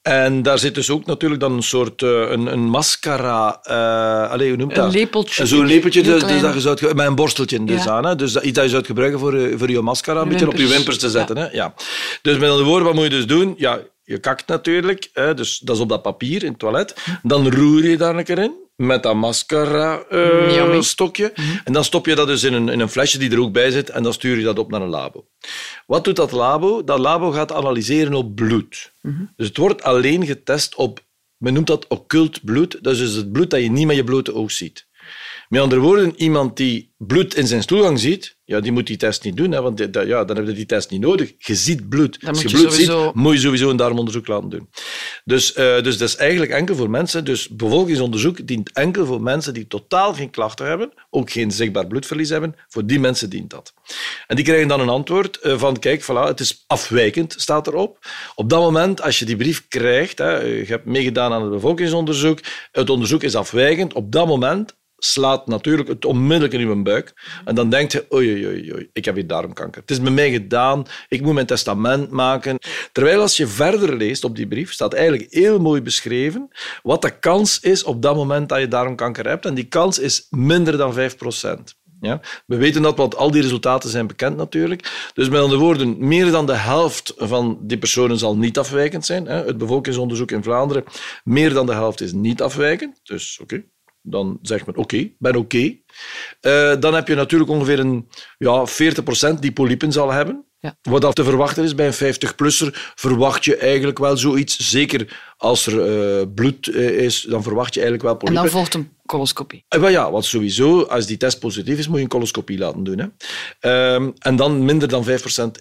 [0.07, 3.59] En daar zit dus ook natuurlijk dan een soort uh, een, een mascara.
[3.69, 4.93] Uh, allez, hoe noemt een dat?
[4.93, 5.45] lepeltje.
[5.45, 7.91] Zo'n lepeltje dus, dus dat je zou, met een borsteltje dus ja.
[7.91, 8.05] aan.
[8.05, 8.15] Hè?
[8.15, 10.67] Dus dat, iets dat je zou gebruiken voor, voor je mascara, een beetje op je
[10.67, 11.35] wimpers te zetten.
[11.35, 11.41] Ja.
[11.41, 11.51] Hè?
[11.51, 11.73] Ja.
[12.21, 13.53] Dus met andere woorden, wat moet je dus doen?
[13.57, 15.33] Ja, je kakt natuurlijk, hè?
[15.33, 16.95] dus dat is op dat papier in het toilet.
[17.23, 21.23] Dan roer je daar een keer in met dat mascara-stokje.
[21.23, 21.61] Uh, mm -hmm.
[21.63, 23.71] En dan stop je dat dus in een, in een flesje die er ook bij
[23.71, 25.27] zit en dan stuur je dat op naar een labo.
[25.85, 26.83] Wat doet dat labo?
[26.83, 28.91] Dat labo gaat analyseren op bloed.
[29.01, 29.33] Mm -hmm.
[29.35, 31.03] Dus het wordt alleen getest op,
[31.37, 32.77] men noemt dat occult bloed.
[32.81, 34.86] Dat is dus het bloed dat je niet met je blote oog ziet.
[35.49, 39.23] Met andere woorden, iemand die bloed in zijn stoelgang ziet, ja, die moet die test
[39.23, 41.33] niet doen, hè, want die, ja, dan heb je die test niet nodig.
[41.37, 42.21] Je ziet bloed.
[42.21, 43.03] Dan Als je, je bloed sowieso...
[43.03, 44.69] ziet, moet je sowieso een darmonderzoek laten doen.
[45.25, 47.25] Dus, uh, dus dat is eigenlijk enkel voor mensen.
[47.25, 52.29] Dus bevolkingsonderzoek dient enkel voor mensen die totaal geen klachten hebben, ook geen zichtbaar bloedverlies
[52.29, 52.55] hebben.
[52.67, 53.73] Voor die mensen dient dat.
[54.27, 57.99] En die krijgen dan een antwoord uh, van, kijk, voilà, het is afwijkend, staat erop.
[58.35, 62.39] Op dat moment, als je die brief krijgt, hè, je hebt meegedaan aan het bevolkingsonderzoek,
[62.71, 67.13] het onderzoek is afwijkend, op dat moment slaat natuurlijk het onmiddellijk in uw buik.
[67.45, 69.81] En dan denkt je, oei, oei, oei, ik heb hier darmkanker.
[69.81, 72.57] Het is met mij gedaan, ik moet mijn testament maken.
[72.91, 76.49] Terwijl als je verder leest op die brief, staat eigenlijk heel mooi beschreven
[76.83, 79.45] wat de kans is op dat moment dat je darmkanker hebt.
[79.45, 82.21] En die kans is minder dan 5% Ja?
[82.45, 85.09] We weten dat, want al die resultaten zijn bekend natuurlijk.
[85.13, 89.25] Dus met andere woorden, meer dan de helft van die personen zal niet afwijkend zijn.
[89.25, 90.83] Het bevolkingsonderzoek in Vlaanderen,
[91.23, 92.99] meer dan de helft is niet afwijkend.
[93.03, 93.63] Dus oké,
[94.09, 95.75] dan zegt men oké, ben oké.
[96.41, 98.65] Uh, dan heb je natuurlijk ongeveer een ja,
[99.35, 100.45] 40% die polypen zal hebben.
[100.59, 100.77] Ja.
[100.81, 104.69] Wat dat te verwachten is bij een 50-plusser, verwacht je eigenlijk wel zoiets.
[104.69, 108.43] Zeker als er uh, bloed uh, is, dan verwacht je eigenlijk wel polypen.
[108.43, 109.65] En dan volgt een coloscopie.
[109.67, 112.99] Ja, want sowieso, als die test positief is, moet je een coloscopie laten doen.
[112.99, 113.07] Hè.
[113.59, 115.07] Ehm, en dan minder dan 5%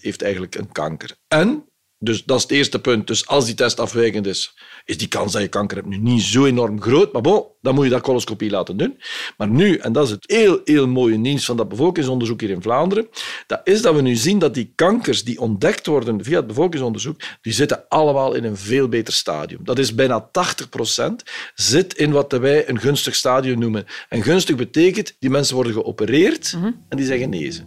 [0.00, 1.16] heeft eigenlijk een kanker.
[1.28, 1.64] En
[1.98, 3.06] dus dat is het eerste punt.
[3.06, 4.54] Dus als die test afwijkend is,
[4.85, 7.12] is die kans dat je kanker hebt nu niet zo enorm groot.
[7.12, 9.00] Maar bon, dan moet je dat coloscopie laten doen.
[9.37, 12.62] Maar nu, en dat is het heel, heel mooie nieuws van dat bevolkingsonderzoek hier in
[12.62, 13.09] Vlaanderen,
[13.46, 17.20] dat is dat we nu zien dat die kankers die ontdekt worden via het bevolkingsonderzoek,
[17.40, 19.61] die zitten allemaal in een veel beter stadium.
[19.64, 21.22] Dat is bijna 80 procent
[21.54, 23.87] zit in wat wij een gunstig stadium noemen.
[24.09, 26.70] En gunstig betekent, die mensen worden geopereerd mhm.
[26.88, 27.64] en die zijn genezen.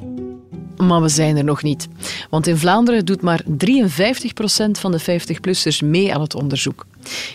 [0.77, 1.87] Maar we zijn er nog niet.
[2.29, 3.45] Want in Vlaanderen doet maar 53%
[4.79, 6.85] van de 50-plussers mee aan het onderzoek.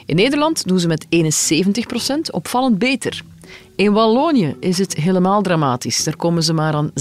[0.07, 3.23] In Nederland doen ze met 71% opvallend beter.
[3.77, 6.05] In Wallonië is het helemaal dramatisch.
[6.05, 6.92] Daar komen ze maar aan 16%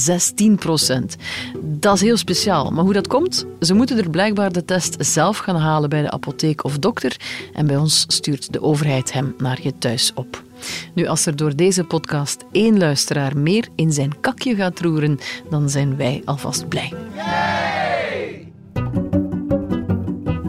[1.61, 2.71] Dat is heel speciaal.
[2.71, 3.45] Maar hoe dat komt?
[3.59, 7.17] Ze moeten er blijkbaar de test zelf gaan halen bij de apotheek of dokter.
[7.53, 10.43] En bij ons stuurt de overheid hem naar je thuis op.
[10.93, 15.19] Nu, als er door deze podcast één luisteraar meer in zijn kakje gaat roeren,
[15.49, 16.93] dan zijn wij alvast blij.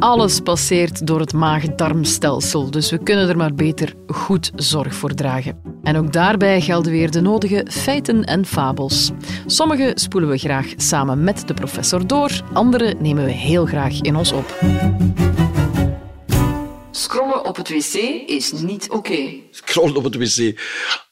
[0.05, 5.61] Alles passeert door het maag-darmstelsel, dus we kunnen er maar beter goed zorg voor dragen.
[5.83, 9.11] En ook daarbij gelden weer de nodige feiten en fabels.
[9.47, 14.17] Sommige spoelen we graag samen met de professor door, andere nemen we heel graag in
[14.17, 14.59] ons op.
[16.91, 17.95] Scrollen op het wc
[18.27, 19.35] is niet oké.
[19.51, 20.61] Scrollen op het wc.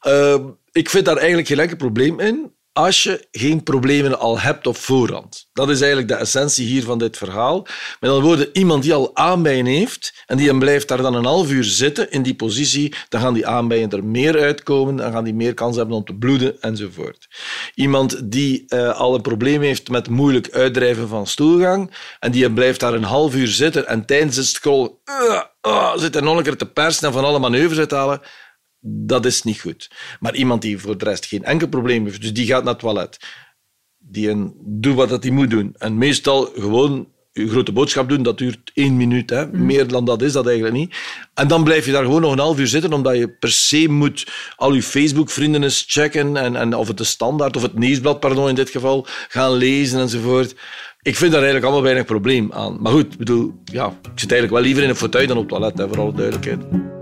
[0.07, 0.35] Uh,
[0.71, 4.77] ik vind daar eigenlijk geen enkel probleem in als je geen problemen al hebt op
[4.77, 5.49] voorhand.
[5.53, 7.61] Dat is eigenlijk de essentie hier van dit verhaal.
[7.99, 11.51] Met andere woorden, iemand die al aanbijen heeft en die blijft daar dan een half
[11.51, 15.33] uur zitten in die positie, dan gaan die aanbijen er meer uitkomen, dan gaan die
[15.33, 17.27] meer kans hebben om te bloeden enzovoort.
[17.75, 22.79] Iemand die uh, al een probleem heeft met moeilijk uitdrijven van stoelgang en die blijft
[22.79, 26.43] daar een half uur zitten en tijdens het scrollen uh, uh, zit er nog een
[26.43, 28.21] keer te persen en van alle manoeuvres uithalen,
[28.85, 29.91] dat is niet goed.
[30.19, 32.81] Maar iemand die voor de rest geen enkel probleem heeft, dus die gaat naar het
[32.81, 33.19] toilet,
[33.97, 35.75] die een, doet wat hij moet doen.
[35.77, 39.29] En meestal gewoon je grote boodschap doen, dat duurt één minuut.
[39.29, 39.45] Hè.
[39.45, 39.65] Mhm.
[39.65, 40.95] Meer dan dat is dat eigenlijk niet.
[41.33, 43.89] En dan blijf je daar gewoon nog een half uur zitten, omdat je per se
[43.89, 48.19] moet al je Facebook-vrienden eens checken, en, en of het de standaard, of het nieuwsblad,
[48.19, 50.55] pardon, in dit geval, gaan lezen enzovoort.
[51.01, 52.81] Ik vind daar eigenlijk allemaal weinig probleem aan.
[52.81, 55.59] Maar goed, bedoel, ja, ik zit eigenlijk wel liever in een fauteuil dan op het
[55.59, 56.92] toilet, hè, voor alle duidelijkheid.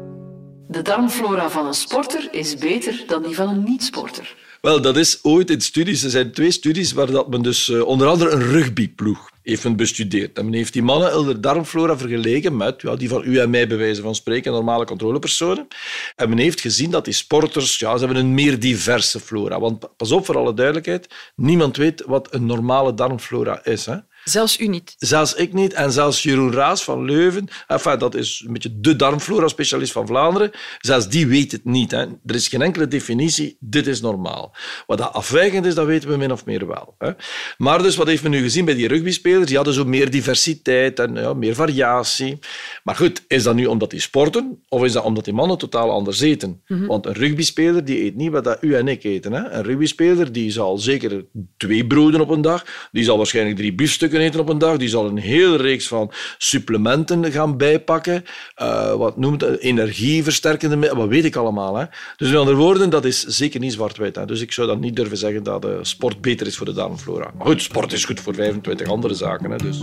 [0.72, 4.36] De darmflora van een sporter is beter dan die van een niet-sporter.
[4.62, 6.04] Wel, dat is ooit in studies.
[6.04, 10.38] Er zijn twee studies waar dat men dus uh, onder andere een rugbyploeg heeft bestudeerd.
[10.38, 13.68] En men heeft die mannen de darmflora vergeleken met ja, die van u en mij,
[13.68, 15.68] bij wijze van spreken, normale controlepersonen.
[16.16, 19.60] En men heeft gezien dat die sporters ja, ze hebben een meer diverse flora.
[19.60, 23.86] Want pas op, voor alle duidelijkheid, niemand weet wat een normale darmflora is.
[23.86, 23.96] Hè.
[24.24, 24.96] Zelfs u niet?
[24.98, 25.74] Zelfs ik niet.
[25.74, 30.52] En zelfs Jeroen Raas van Leuven, enfin, dat is een beetje de darmflora-specialist van Vlaanderen,
[30.80, 31.92] zelfs die weet het niet.
[31.92, 32.02] Hè.
[32.26, 34.56] Er is geen enkele definitie, dit is normaal.
[34.88, 36.96] Wat dat afwijkend is, dat weten we min of meer wel.
[36.98, 37.12] Hè.
[37.58, 39.46] Maar dus, wat heeft men nu gezien bij die rugbyspelers?
[39.46, 42.40] Die hadden zo meer diversiteit en ja, meer variatie.
[42.84, 45.92] Maar goed, is dat nu omdat die sporten, of is dat omdat die mannen totaal
[45.92, 46.62] anders eten?
[46.68, 46.86] Mhm.
[46.86, 49.34] Want een rugbyspeler die eet niet wat dat u en ik eten.
[49.34, 49.50] Hè.
[49.50, 51.26] Een rugbyspeler die zal zeker
[51.58, 54.78] twee broden op een dag, die zal waarschijnlijk drie biefstukken eten op een dag.
[54.78, 58.24] Die zal een hele reeks van supplementen gaan bijpakken.
[58.62, 59.60] Uh, wat noemt het?
[59.60, 61.76] Energieversterkende Wat weet ik allemaal.
[61.76, 61.86] Hè?
[62.18, 64.28] Dus in andere woorden, dat is zeker niet zwart-wit.
[64.28, 67.32] Dus ik zou dan niet durven zeggen dat uh, sport beter is voor de darmflora.
[67.38, 69.52] Maar goed, sport is goed voor 25 andere zaken.
[69.52, 69.58] Hè?
[69.58, 69.80] Dus.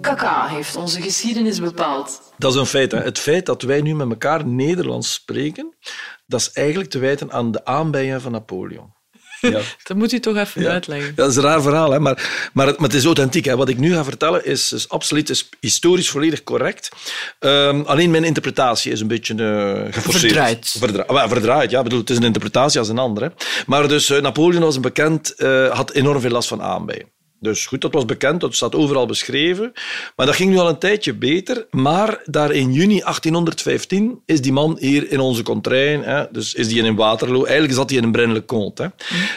[0.00, 2.32] Kaka heeft onze geschiedenis bepaald.
[2.38, 2.92] Dat is een feit.
[2.92, 2.98] Hè?
[2.98, 5.74] Het feit dat wij nu met elkaar Nederlands spreken,
[6.26, 8.96] dat is eigenlijk te wijten aan de aanbijen van Napoleon.
[9.40, 9.60] Ja.
[9.82, 11.08] dat moet u toch even uitleggen.
[11.08, 12.00] Ja, dat is een raar verhaal, hè?
[12.00, 13.44] Maar, maar, het, maar het is authentiek.
[13.44, 13.56] Hè?
[13.56, 16.88] Wat ik nu ga vertellen is, is absoluut is historisch volledig correct.
[17.40, 20.32] Um, alleen mijn interpretatie is een beetje uh, geforceerd.
[20.32, 20.74] Verdraaid.
[20.78, 21.82] Verdra verdraaid, ja.
[21.82, 23.32] Bedoel, het is een interpretatie als een andere.
[23.66, 27.16] Maar dus uh, Napoleon was een bekend, uh, had enorm veel last van aanbijen.
[27.40, 29.72] Dus goed, dat was bekend, dat staat overal beschreven.
[30.16, 31.66] Maar dat ging nu al een tijdje beter.
[31.70, 36.02] Maar daar in juni 1815 is die man hier in onze contrain.
[36.02, 37.44] Hè, dus is die in Waterloo.
[37.44, 38.92] Eigenlijk zat hij in Braine-le-Comte.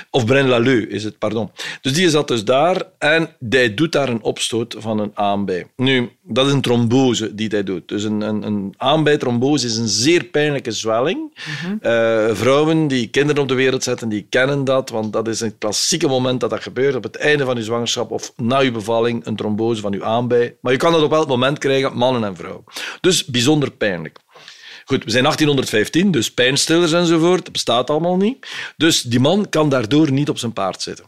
[0.10, 1.52] Of Braine-l'Alleud is het, pardon.
[1.82, 5.68] Dus die zat dus daar en hij doet daar een opstoot van een aanbij.
[5.76, 7.88] Nu, dat is een trombose die hij doet.
[7.88, 11.34] Dus een, een, een aanbijtrombose is een zeer pijnlijke zwelling.
[11.82, 14.90] Eh, vrouwen die kinderen op de wereld zetten, die kennen dat.
[14.90, 18.12] Want dat is een klassieke moment dat dat gebeurt op het einde van je zwangerschap
[18.12, 20.56] of na je bevalling, een trombose van je aanbij.
[20.62, 22.64] Maar je kan dat op elk moment krijgen, mannen en vrouwen.
[23.02, 24.20] Dus bijzonder pijnlijk.
[24.86, 28.48] Goed, we zijn 1815, dus pijnstillers enzovoort, dat bestaat allemaal niet.
[28.78, 31.06] Dus die man kan daardoor niet op zijn paard zitten.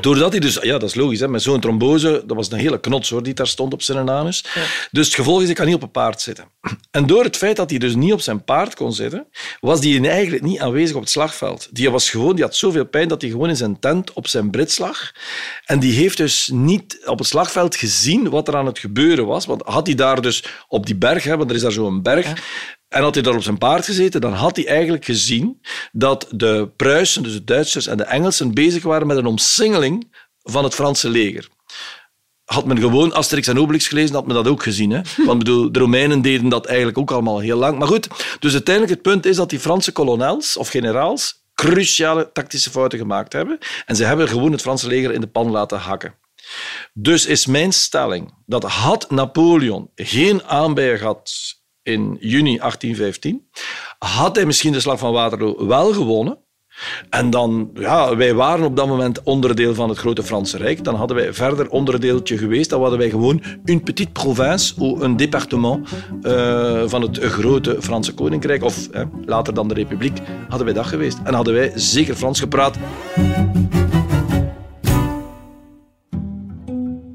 [0.00, 2.80] Doordat hij dus, ja, dat is logisch, hè, met zo'n trombose, dat was een hele
[2.80, 4.44] knots hoor, die daar stond op zijn anus.
[4.90, 6.44] Dus het gevolg is, hij kan niet op een paard zitten.
[6.90, 9.26] En door het feit dat hij dus niet op zijn paard kon zitten,
[9.60, 11.68] was hij eigenlijk niet aanwezig op het slagveld.
[11.70, 14.50] Die, was gewoon, die had zoveel pijn dat hij gewoon in zijn tent op zijn
[14.50, 15.12] brits lag.
[15.64, 19.46] En die heeft dus niet op het slagveld gezien wat er aan het gebeuren was.
[19.46, 22.32] Want had hij daar dus op die berg, hè, want er is daar zo'n berg,
[22.88, 25.60] en had hij daar op zijn paard gezeten, dan had hij eigenlijk gezien
[25.92, 30.64] dat de Pruisen, dus de Duitsers en de Engelsen, bezig waren met een omsingeling van
[30.64, 31.48] het Franse leger.
[32.44, 34.90] Had men gewoon Asterix en Obelix gelezen, had men dat ook gezien.
[34.90, 35.00] Hè?
[35.26, 37.78] Want bedoel, de Romeinen deden dat eigenlijk ook allemaal heel lang.
[37.78, 42.70] Maar goed, dus uiteindelijk het punt is dat die Franse kolonels of generaals cruciale tactische
[42.70, 43.58] fouten gemaakt hebben.
[43.86, 46.14] En ze hebben gewoon het Franse leger in de pan laten hakken.
[46.92, 51.57] Dus is mijn stelling dat had Napoleon geen aanbijen gehad
[51.88, 53.48] in juni 1815,
[53.98, 56.38] had hij misschien de slag van Waterloo wel gewonnen.
[57.10, 60.84] En dan, ja, wij waren op dat moment onderdeel van het grote Franse Rijk.
[60.84, 62.70] Dan hadden wij verder onderdeeltje geweest.
[62.70, 65.88] Dan hadden wij gewoon een petite province of een département
[66.22, 68.62] uh, van het grote Franse Koninkrijk.
[68.62, 68.88] Of
[69.24, 71.18] later dan de Republiek, hadden wij dat geweest.
[71.24, 72.76] En hadden wij zeker Frans gepraat.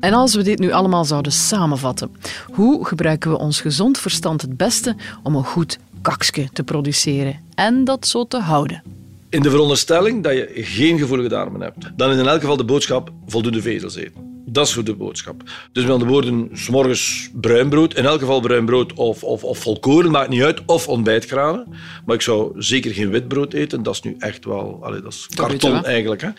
[0.04, 2.12] En als we dit nu allemaal zouden samenvatten,
[2.52, 7.84] hoe gebruiken we ons gezond verstand het beste om een goed kakske te produceren en
[7.84, 8.84] dat zo te houden?
[9.30, 12.66] In de veronderstelling dat je geen gevoelige darmen hebt, dan is in elk geval de
[12.66, 14.33] boodschap voldoende vezels eten.
[14.54, 15.44] Dat is voor de boodschap.
[15.72, 17.96] Dus met andere woorden, s'morgens bruin brood.
[17.96, 20.62] In elk geval bruin brood of, of, of volkoren, maakt niet uit.
[20.66, 21.68] Of ontbijtgranen.
[22.06, 23.84] Maar ik zou zeker geen witbrood eten.
[23.84, 24.80] Dat is nu echt wel...
[24.82, 26.22] Allee, dat is karton eigenlijk.
[26.22, 26.30] Hè.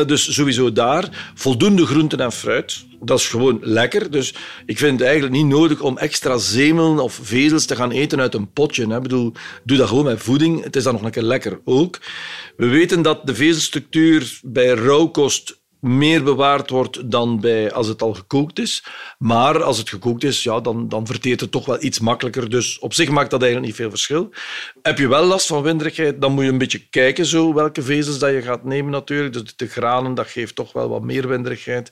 [0.00, 1.32] Uh, dus sowieso daar.
[1.34, 2.84] Voldoende groenten en fruit.
[3.00, 4.10] Dat is gewoon lekker.
[4.10, 4.34] Dus
[4.66, 8.34] ik vind het eigenlijk niet nodig om extra zemelen of vezels te gaan eten uit
[8.34, 8.86] een potje.
[8.86, 8.96] Hè.
[8.96, 9.32] Ik bedoel,
[9.64, 10.64] doe dat gewoon met voeding.
[10.64, 11.98] Het is dan nog een keer lekker ook.
[12.56, 18.14] We weten dat de vezelstructuur bij rauwkost meer bewaard wordt dan bij als het al
[18.14, 18.84] gekookt is.
[19.18, 22.50] Maar als het gekookt is, ja, dan, dan verteert het toch wel iets makkelijker.
[22.50, 24.30] Dus op zich maakt dat eigenlijk niet veel verschil.
[24.82, 28.18] Heb je wel last van winderigheid, dan moet je een beetje kijken zo, welke vezels
[28.18, 29.32] dat je gaat nemen natuurlijk.
[29.32, 31.90] Dus de granen, dat geeft toch wel wat meer winderigheid.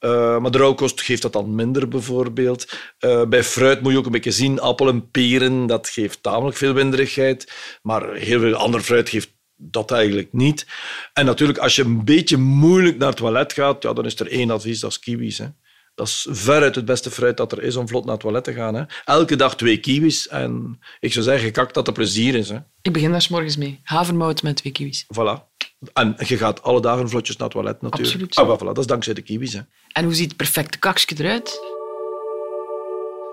[0.00, 2.72] Uh, maar de rauwkost geeft dat dan minder bijvoorbeeld.
[3.00, 6.56] Uh, bij fruit moet je ook een beetje zien, appel en peren, dat geeft tamelijk
[6.56, 7.52] veel winderigheid.
[7.82, 10.66] Maar heel veel ander fruit geeft dat eigenlijk niet.
[11.12, 14.30] En natuurlijk, als je een beetje moeilijk naar het toilet gaat, ja, dan is er
[14.30, 15.38] één advies, dat is kiwis.
[15.38, 15.46] Hè.
[15.94, 18.52] Dat is veruit het beste fruit dat er is om vlot naar het toilet te
[18.52, 18.74] gaan.
[18.74, 18.82] Hè.
[19.04, 22.48] Elke dag twee kiwis en ik zou zeggen, kak dat er plezier is.
[22.48, 22.58] Hè.
[22.82, 23.80] Ik begin daar s morgens mee.
[23.82, 25.04] Havermout met twee kiwis.
[25.04, 25.50] Voilà.
[25.92, 28.24] En je gaat alle dagen vlotjes naar het toilet natuurlijk.
[28.24, 28.36] Absoluut.
[28.36, 29.52] Ah, voilà, dat is dankzij de kiwis.
[29.52, 29.60] Hè.
[29.92, 31.60] En hoe ziet het perfecte kakje eruit?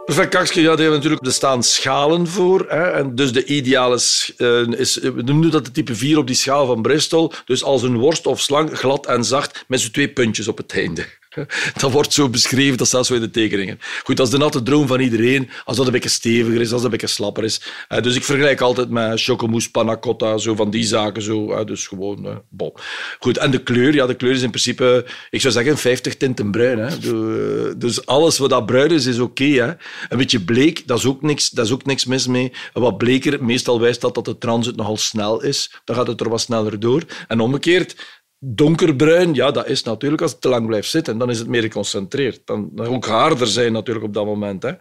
[0.09, 2.65] Perfect kakje, ja, daar hebben natuurlijk, er staan schalen voor.
[2.67, 3.99] Hè, en dus de ideale
[4.37, 7.31] uh, is, we noemen dat de type 4 op die schaal van Bristol.
[7.45, 10.73] Dus als een worst of slang, glad en zacht, met zo'n twee puntjes op het
[10.73, 11.05] einde.
[11.81, 13.79] Dat wordt zo beschreven, dat staat zo in de tekeningen.
[14.03, 16.81] Goed, dat is de natte droom van iedereen, als dat een beetje steviger is, als
[16.81, 17.61] dat een beetje slapper is.
[18.01, 21.21] Dus ik vergelijk altijd met chocomousse, panna cotta, zo van die zaken.
[21.21, 21.63] Zo.
[21.63, 22.73] Dus gewoon, eh, bon.
[23.19, 26.51] Goed, en de kleur, ja, de kleur is in principe, ik zou zeggen, 50 tinten
[26.51, 26.79] bruin.
[26.79, 27.77] Hè.
[27.77, 29.77] Dus alles wat dat bruin is, is oké.
[30.09, 32.51] Een beetje bleek, dat is, ook niks, dat is ook niks mis mee.
[32.73, 35.71] wat bleker, meestal wijst dat dat de transit nogal snel is.
[35.83, 37.03] Dan gaat het er wat sneller door.
[37.27, 37.95] En omgekeerd,
[38.41, 41.17] Donkerbruin, ja, dat is natuurlijk als het te lang blijft zitten.
[41.17, 42.41] Dan is het meer geconcentreerd.
[42.45, 44.63] Dan, dan ook harder zijn natuurlijk op dat moment.
[44.63, 44.71] Hè.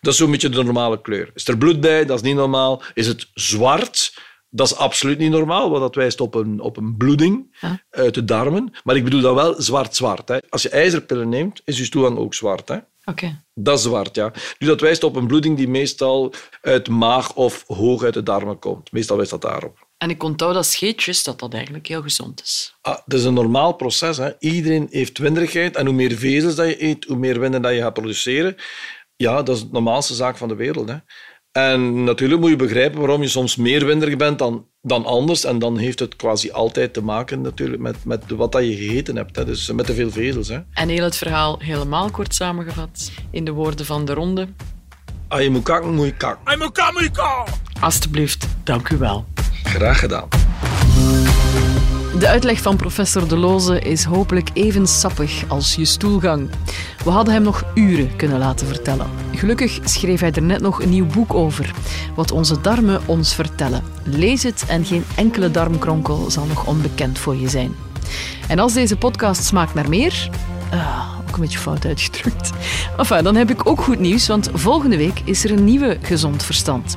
[0.00, 1.30] Dat is zo'n beetje de normale kleur.
[1.34, 2.04] Is er bloed bij?
[2.04, 2.82] Dat is niet normaal.
[2.94, 4.18] Is het zwart?
[4.50, 7.58] Dat is absoluut niet normaal, want dat wijst op een, op een bloeding
[7.90, 8.72] uit de darmen.
[8.84, 10.50] Maar ik bedoel dat wel zwart-zwart.
[10.50, 12.68] Als je ijzerpillen neemt, is je toegang ook zwart.
[12.68, 12.76] Hè.
[13.04, 13.42] Oké.
[13.54, 14.32] Dat is zwart, ja.
[14.58, 18.58] Nu, dat wijst op een bloeding die meestal uit maag of hoog uit de darmen
[18.58, 18.92] komt.
[18.92, 19.88] Meestal wijst dat daarop.
[20.02, 22.74] En ik onthoud dat scheetjes dat dat eigenlijk heel gezond is.
[22.80, 24.16] Ah, dat is een normaal proces.
[24.16, 24.30] Hè.
[24.38, 25.76] Iedereen heeft winderigheid.
[25.76, 28.56] En hoe meer vezels dat je eet, hoe meer winder dat je gaat produceren.
[29.16, 30.88] Ja, dat is de normaalste zaak van de wereld.
[30.88, 30.96] Hè.
[31.52, 35.44] En natuurlijk moet je begrijpen waarom je soms meer winderig bent dan dan anders.
[35.44, 39.16] En dan heeft het quasi altijd te maken natuurlijk met, met wat dat je gegeten
[39.16, 39.36] hebt.
[39.36, 39.44] Hè.
[39.44, 40.48] Dus met te veel vezels.
[40.48, 40.58] Hè.
[40.72, 44.48] En heel het verhaal helemaal kort samengevat in de woorden van de ronde.
[45.28, 46.52] Als je moet kakken, moet je kakken.
[46.52, 47.44] I'm a kamiko!
[47.80, 49.26] Alsjeblieft, dank u wel.
[49.70, 50.28] Graag gedaan.
[52.18, 56.50] De uitleg van professor De Loze is hopelijk even sappig als je stoelgang.
[57.04, 59.06] We hadden hem nog uren kunnen laten vertellen.
[59.34, 61.74] Gelukkig schreef hij er net nog een nieuw boek over.
[62.14, 63.82] Wat onze darmen ons vertellen.
[64.02, 67.74] Lees het en geen enkele darmkronkel zal nog onbekend voor je zijn.
[68.48, 70.30] En als deze podcast smaakt naar meer...
[70.70, 72.50] Ah, ook een beetje fout uitgedrukt.
[73.22, 76.96] Dan heb ik ook goed nieuws, want volgende week is er een nieuwe Gezond Verstand.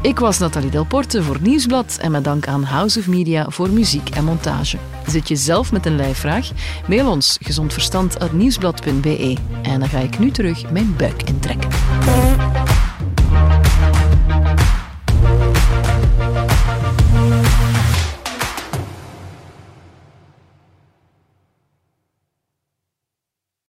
[0.00, 4.10] Ik was Nathalie Delporte voor Nieuwsblad en met dank aan House of Media voor muziek
[4.10, 4.78] en montage.
[5.06, 6.50] Zit je zelf met een lijfvraag?
[6.88, 11.68] Mail ons gezondverstand.nieuwsblad.be en dan ga ik nu terug mijn buik intrekken.